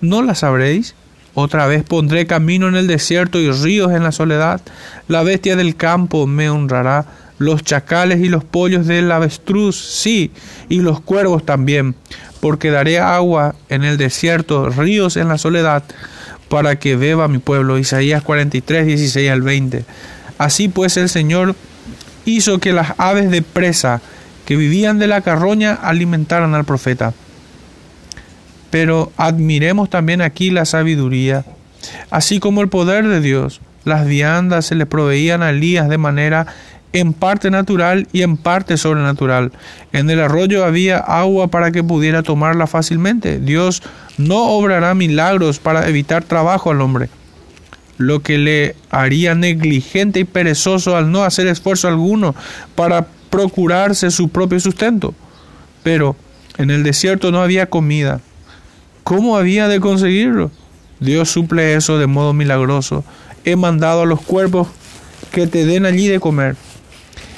¿no 0.00 0.22
la 0.22 0.34
sabréis? 0.34 0.94
Otra 1.34 1.66
vez 1.66 1.82
pondré 1.82 2.26
camino 2.26 2.68
en 2.68 2.76
el 2.76 2.86
desierto 2.86 3.38
y 3.40 3.50
ríos 3.50 3.92
en 3.92 4.02
la 4.02 4.12
soledad. 4.12 4.60
La 5.08 5.22
bestia 5.22 5.56
del 5.56 5.76
campo 5.76 6.26
me 6.26 6.50
honrará, 6.50 7.06
los 7.38 7.62
chacales 7.62 8.20
y 8.20 8.28
los 8.28 8.44
pollos 8.44 8.86
del 8.86 9.10
avestruz, 9.10 9.76
sí, 9.76 10.30
y 10.68 10.80
los 10.80 11.00
cuervos 11.00 11.44
también, 11.44 11.94
porque 12.40 12.70
daré 12.70 12.98
agua 12.98 13.54
en 13.68 13.82
el 13.82 13.96
desierto, 13.96 14.68
ríos 14.68 15.16
en 15.16 15.28
la 15.28 15.38
soledad, 15.38 15.82
para 16.48 16.78
que 16.78 16.96
beba 16.96 17.28
mi 17.28 17.38
pueblo. 17.38 17.78
Isaías 17.78 18.22
43, 18.22 18.86
16 18.86 19.30
al 19.30 19.42
20. 19.42 19.84
Así 20.38 20.68
pues 20.68 20.96
el 20.96 21.08
Señor 21.08 21.56
hizo 22.26 22.58
que 22.58 22.72
las 22.72 22.92
aves 22.98 23.30
de 23.30 23.42
presa 23.42 24.00
que 24.44 24.56
vivían 24.56 24.98
de 24.98 25.06
la 25.06 25.22
carroña 25.22 25.72
alimentaran 25.72 26.54
al 26.54 26.64
profeta. 26.64 27.14
Pero 28.72 29.12
admiremos 29.18 29.90
también 29.90 30.22
aquí 30.22 30.50
la 30.50 30.64
sabiduría, 30.64 31.44
así 32.10 32.40
como 32.40 32.62
el 32.62 32.70
poder 32.70 33.06
de 33.06 33.20
Dios. 33.20 33.60
Las 33.84 34.06
viandas 34.06 34.64
se 34.64 34.76
le 34.76 34.86
proveían 34.86 35.42
a 35.42 35.50
Elías 35.50 35.90
de 35.90 35.98
manera 35.98 36.46
en 36.94 37.12
parte 37.12 37.50
natural 37.50 38.08
y 38.14 38.22
en 38.22 38.38
parte 38.38 38.78
sobrenatural. 38.78 39.52
En 39.92 40.08
el 40.08 40.20
arroyo 40.20 40.64
había 40.64 40.96
agua 40.96 41.48
para 41.48 41.70
que 41.70 41.84
pudiera 41.84 42.22
tomarla 42.22 42.66
fácilmente. 42.66 43.40
Dios 43.40 43.82
no 44.16 44.42
obrará 44.44 44.94
milagros 44.94 45.58
para 45.58 45.86
evitar 45.86 46.24
trabajo 46.24 46.70
al 46.70 46.80
hombre, 46.80 47.10
lo 47.98 48.20
que 48.20 48.38
le 48.38 48.74
haría 48.88 49.34
negligente 49.34 50.20
y 50.20 50.24
perezoso 50.24 50.96
al 50.96 51.12
no 51.12 51.24
hacer 51.24 51.46
esfuerzo 51.46 51.88
alguno 51.88 52.34
para 52.74 53.06
procurarse 53.28 54.10
su 54.10 54.30
propio 54.30 54.60
sustento. 54.60 55.14
Pero 55.82 56.16
en 56.56 56.70
el 56.70 56.84
desierto 56.84 57.32
no 57.32 57.42
había 57.42 57.66
comida 57.66 58.22
¿Cómo 59.04 59.36
había 59.36 59.68
de 59.68 59.80
conseguirlo? 59.80 60.50
Dios 61.00 61.30
suple 61.30 61.74
eso 61.74 61.98
de 61.98 62.06
modo 62.06 62.32
milagroso. 62.32 63.04
He 63.44 63.56
mandado 63.56 64.02
a 64.02 64.06
los 64.06 64.20
cuerpos 64.20 64.68
que 65.32 65.46
te 65.46 65.64
den 65.64 65.86
allí 65.86 66.06
de 66.06 66.20
comer. 66.20 66.56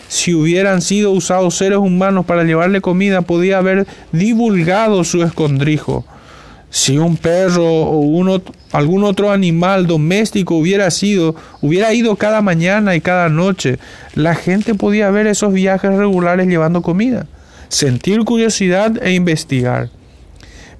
Si 0.09 0.35
hubieran 0.35 0.83
sido 0.83 1.11
usados 1.12 1.57
seres 1.57 1.79
humanos 1.79 2.27
para 2.27 2.44
llevarle 2.44 2.81
comida, 2.81 3.22
podía 3.22 3.59
haber 3.59 3.87
divulgado 4.12 5.03
su 5.05 5.22
escondrijo. 5.22 6.05
Si 6.68 6.98
un 6.98 7.16
perro 7.16 7.64
o 7.64 8.40
algún 8.72 9.05
otro 9.05 9.31
animal 9.31 9.87
doméstico 9.87 10.57
hubiera 10.57 10.90
sido, 10.90 11.35
hubiera 11.62 11.94
ido 11.94 12.16
cada 12.16 12.42
mañana 12.42 12.94
y 12.96 13.00
cada 13.00 13.29
noche, 13.29 13.79
la 14.14 14.35
gente 14.35 14.74
podía 14.74 15.11
ver 15.11 15.27
esos 15.27 15.53
viajes 15.53 15.94
regulares 15.94 16.48
llevando 16.48 16.83
comida, 16.83 17.27
sentir 17.68 18.24
curiosidad 18.24 19.00
e 19.03 19.14
investigar. 19.14 19.88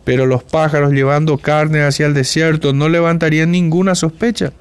Pero 0.05 0.27
los 0.27 0.43
pájaros 0.43 0.93
llevando 0.93 1.39
carne 1.39 1.83
hacia 1.83 2.07
el 2.07 2.15
desierto 2.15 2.73
no 2.73 2.89
levantarían 2.89 3.51
ninguna 3.51 3.95
sospecha. 3.95 4.53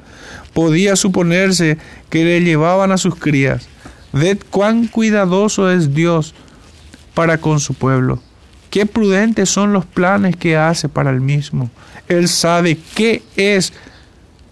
Podía 0.53 0.95
suponerse 0.95 1.77
que 2.09 2.23
le 2.23 2.41
llevaban 2.41 2.91
a 2.91 2.97
sus 2.97 3.15
crías. 3.15 3.67
Ved 4.13 4.37
cuán 4.49 4.87
cuidadoso 4.87 5.71
es 5.71 5.93
Dios 5.93 6.33
para 7.13 7.39
con 7.39 7.59
su 7.59 7.73
pueblo. 7.73 8.21
Qué 8.69 8.85
prudentes 8.85 9.49
son 9.49 9.73
los 9.73 9.85
planes 9.85 10.35
que 10.35 10.57
hace 10.57 10.89
para 10.89 11.11
el 11.11 11.21
mismo. 11.21 11.69
Él 12.07 12.27
sabe 12.27 12.77
qué 12.95 13.21
es 13.35 13.73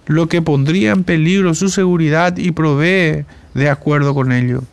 lo 0.06 0.28
que 0.28 0.42
pondría 0.42 0.92
en 0.92 1.04
peligro 1.04 1.54
su 1.54 1.70
seguridad 1.70 2.38
y 2.38 2.52
provee 2.52 3.26
de 3.54 3.70
acuerdo 3.70 4.14
con 4.14 4.32
ello. 4.32 4.64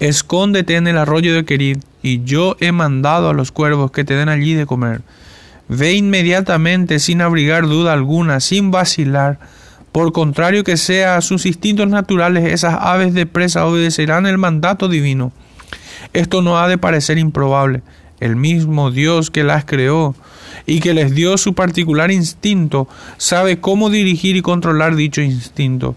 Escóndete 0.00 0.76
en 0.76 0.86
el 0.86 0.98
arroyo 0.98 1.34
de 1.34 1.44
Querid 1.44 1.78
y 2.04 2.22
yo 2.22 2.58
he 2.60 2.70
mandado 2.70 3.30
a 3.30 3.32
los 3.32 3.50
cuervos 3.50 3.90
que 3.90 4.04
te 4.04 4.14
den 4.14 4.28
allí 4.28 4.52
de 4.52 4.66
comer. 4.66 5.00
Ve 5.68 5.94
inmediatamente 5.94 6.98
sin 6.98 7.22
abrigar 7.22 7.66
duda 7.66 7.94
alguna, 7.94 8.40
sin 8.40 8.70
vacilar. 8.70 9.38
Por 9.90 10.12
contrario 10.12 10.64
que 10.64 10.76
sea 10.76 11.16
a 11.16 11.22
sus 11.22 11.46
instintos 11.46 11.88
naturales, 11.88 12.52
esas 12.52 12.76
aves 12.78 13.14
de 13.14 13.24
presa 13.24 13.64
obedecerán 13.64 14.26
el 14.26 14.36
mandato 14.36 14.88
divino. 14.88 15.32
Esto 16.12 16.42
no 16.42 16.58
ha 16.58 16.68
de 16.68 16.76
parecer 16.76 17.16
improbable. 17.16 17.80
El 18.20 18.36
mismo 18.36 18.90
Dios 18.90 19.30
que 19.30 19.42
las 19.42 19.64
creó 19.64 20.14
y 20.66 20.80
que 20.80 20.92
les 20.92 21.14
dio 21.14 21.38
su 21.38 21.54
particular 21.54 22.10
instinto 22.10 22.86
sabe 23.16 23.60
cómo 23.60 23.88
dirigir 23.88 24.36
y 24.36 24.42
controlar 24.42 24.94
dicho 24.94 25.22
instinto. 25.22 25.96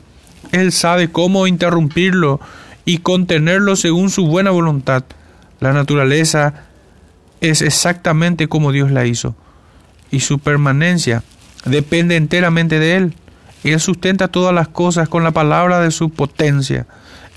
Él 0.53 0.71
sabe 0.71 1.11
cómo 1.11 1.47
interrumpirlo 1.47 2.39
y 2.85 2.99
contenerlo 2.99 3.75
según 3.75 4.09
su 4.09 4.25
buena 4.25 4.51
voluntad. 4.51 5.03
La 5.59 5.73
naturaleza 5.73 6.53
es 7.41 7.61
exactamente 7.61 8.47
como 8.47 8.71
Dios 8.71 8.91
la 8.91 9.05
hizo 9.05 9.35
y 10.11 10.21
su 10.21 10.39
permanencia 10.39 11.23
depende 11.65 12.15
enteramente 12.15 12.79
de 12.79 12.95
Él. 12.95 13.13
Él 13.63 13.79
sustenta 13.79 14.27
todas 14.27 14.53
las 14.53 14.67
cosas 14.67 15.09
con 15.09 15.23
la 15.23 15.31
palabra 15.31 15.79
de 15.81 15.91
su 15.91 16.09
potencia. 16.09 16.85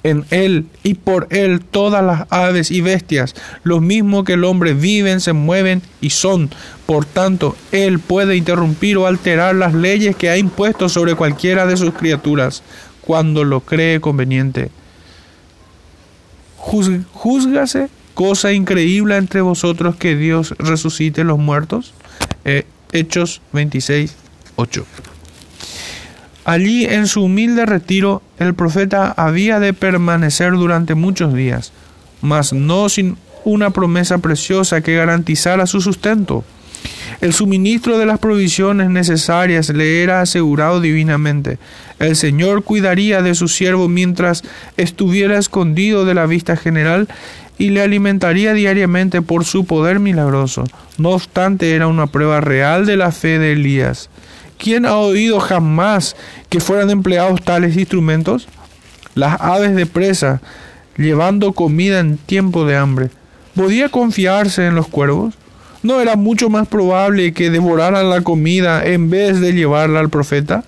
En 0.02 0.24
Él 0.30 0.66
y 0.82 0.94
por 0.94 1.26
Él 1.30 1.60
todas 1.60 2.02
las 2.04 2.26
aves 2.30 2.70
y 2.70 2.80
bestias, 2.80 3.34
los 3.64 3.82
mismos 3.82 4.24
que 4.24 4.34
el 4.34 4.44
hombre, 4.44 4.72
viven, 4.72 5.20
se 5.20 5.32
mueven 5.34 5.82
y 6.00 6.10
son. 6.10 6.50
Por 6.86 7.04
tanto, 7.04 7.56
Él 7.72 7.98
puede 7.98 8.36
interrumpir 8.36 8.96
o 8.96 9.06
alterar 9.06 9.54
las 9.54 9.74
leyes 9.74 10.16
que 10.16 10.30
ha 10.30 10.38
impuesto 10.38 10.88
sobre 10.88 11.16
cualquiera 11.16 11.66
de 11.66 11.76
sus 11.76 11.92
criaturas 11.92 12.62
cuando 13.02 13.44
lo 13.44 13.60
cree 13.60 14.00
conveniente. 14.00 14.70
Júzgase 16.56 17.88
cosa 18.20 18.52
increíble 18.52 19.16
entre 19.16 19.40
vosotros 19.40 19.96
que 19.96 20.14
Dios 20.14 20.54
resucite 20.58 21.24
los 21.24 21.38
muertos. 21.38 21.94
Eh, 22.44 22.66
Hechos 22.92 23.40
26, 23.54 24.14
8. 24.56 24.84
Allí 26.44 26.84
en 26.84 27.06
su 27.06 27.22
humilde 27.22 27.64
retiro 27.64 28.20
el 28.38 28.52
profeta 28.52 29.14
había 29.16 29.58
de 29.58 29.72
permanecer 29.72 30.52
durante 30.52 30.94
muchos 30.94 31.32
días, 31.32 31.72
mas 32.20 32.52
no 32.52 32.90
sin 32.90 33.16
una 33.46 33.70
promesa 33.70 34.18
preciosa 34.18 34.82
que 34.82 34.96
garantizara 34.96 35.66
su 35.66 35.80
sustento. 35.80 36.44
El 37.22 37.32
suministro 37.32 37.96
de 37.96 38.04
las 38.04 38.18
provisiones 38.18 38.90
necesarias 38.90 39.70
le 39.70 40.02
era 40.02 40.20
asegurado 40.20 40.82
divinamente. 40.82 41.58
El 41.98 42.16
Señor 42.16 42.64
cuidaría 42.64 43.22
de 43.22 43.34
su 43.34 43.48
siervo 43.48 43.88
mientras 43.88 44.42
estuviera 44.76 45.38
escondido 45.38 46.04
de 46.04 46.14
la 46.14 46.26
vista 46.26 46.56
general 46.56 47.08
y 47.60 47.68
le 47.68 47.82
alimentaría 47.82 48.54
diariamente 48.54 49.20
por 49.20 49.44
su 49.44 49.66
poder 49.66 50.00
milagroso. 50.00 50.64
No 50.96 51.10
obstante, 51.10 51.74
era 51.74 51.88
una 51.88 52.06
prueba 52.06 52.40
real 52.40 52.86
de 52.86 52.96
la 52.96 53.12
fe 53.12 53.38
de 53.38 53.52
Elías. 53.52 54.08
¿Quién 54.56 54.86
ha 54.86 54.96
oído 54.96 55.40
jamás 55.40 56.16
que 56.48 56.58
fueran 56.58 56.88
empleados 56.88 57.42
tales 57.42 57.76
instrumentos? 57.76 58.48
Las 59.14 59.38
aves 59.42 59.74
de 59.76 59.84
presa, 59.84 60.40
llevando 60.96 61.52
comida 61.52 62.00
en 62.00 62.16
tiempo 62.16 62.64
de 62.64 62.78
hambre. 62.78 63.10
¿Podía 63.54 63.90
confiarse 63.90 64.66
en 64.66 64.74
los 64.74 64.88
cuervos? 64.88 65.34
¿No 65.82 66.00
era 66.00 66.16
mucho 66.16 66.48
más 66.48 66.66
probable 66.66 67.34
que 67.34 67.50
devoraran 67.50 68.08
la 68.08 68.22
comida 68.22 68.86
en 68.86 69.10
vez 69.10 69.38
de 69.38 69.52
llevarla 69.52 70.00
al 70.00 70.08
profeta? 70.08 70.64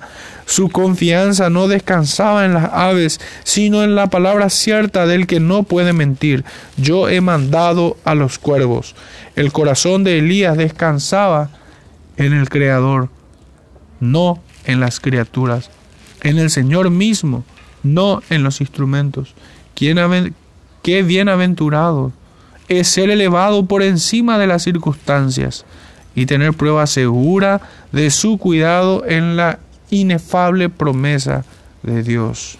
Su 0.53 0.69
confianza 0.69 1.49
no 1.49 1.67
descansaba 1.67 2.45
en 2.45 2.53
las 2.53 2.71
aves, 2.75 3.23
sino 3.43 3.85
en 3.85 3.95
la 3.95 4.09
palabra 4.09 4.51
cierta 4.51 5.07
del 5.07 5.27
que 5.27 5.41
no 5.41 5.63
puede 5.63 5.95
mentir. 5.95 6.45
Yo 6.77 7.09
he 7.09 7.23
mandado 7.23 7.97
a 8.05 8.15
los 8.15 8.39
cuervos. 8.39 8.95
El 9.35 9.51
corazón 9.51 10.05
de 10.05 10.19
Elías 10.19 10.59
descansaba 10.59 11.49
en 12.19 12.35
el 12.35 12.51
Creador, 12.51 13.09
no 13.99 14.43
en 14.67 14.81
las 14.81 15.01
criaturas, 15.01 15.71
en 16.21 16.37
el 16.37 16.51
Señor 16.51 16.91
mismo, 16.91 17.45
no 17.83 18.23
en 18.29 18.43
los 18.43 18.61
instrumentos. 18.61 19.35
Qué 19.73 21.03
bienaventurado 21.03 22.13
es 22.69 22.89
ser 22.89 23.09
elevado 23.09 23.65
por 23.65 23.83
encima 23.83 24.37
de 24.37 24.49
las 24.49 24.65
circunstancias 24.65 25.65
y 26.15 26.27
tener 26.27 26.53
prueba 26.53 26.87
segura 26.87 27.63
de 27.91 28.11
su 28.11 28.37
cuidado 28.37 29.07
en 29.07 29.37
la 29.39 29.59
inefable 29.93 30.69
promesa 30.69 31.45
de 31.83 32.03
Dios. 32.03 32.59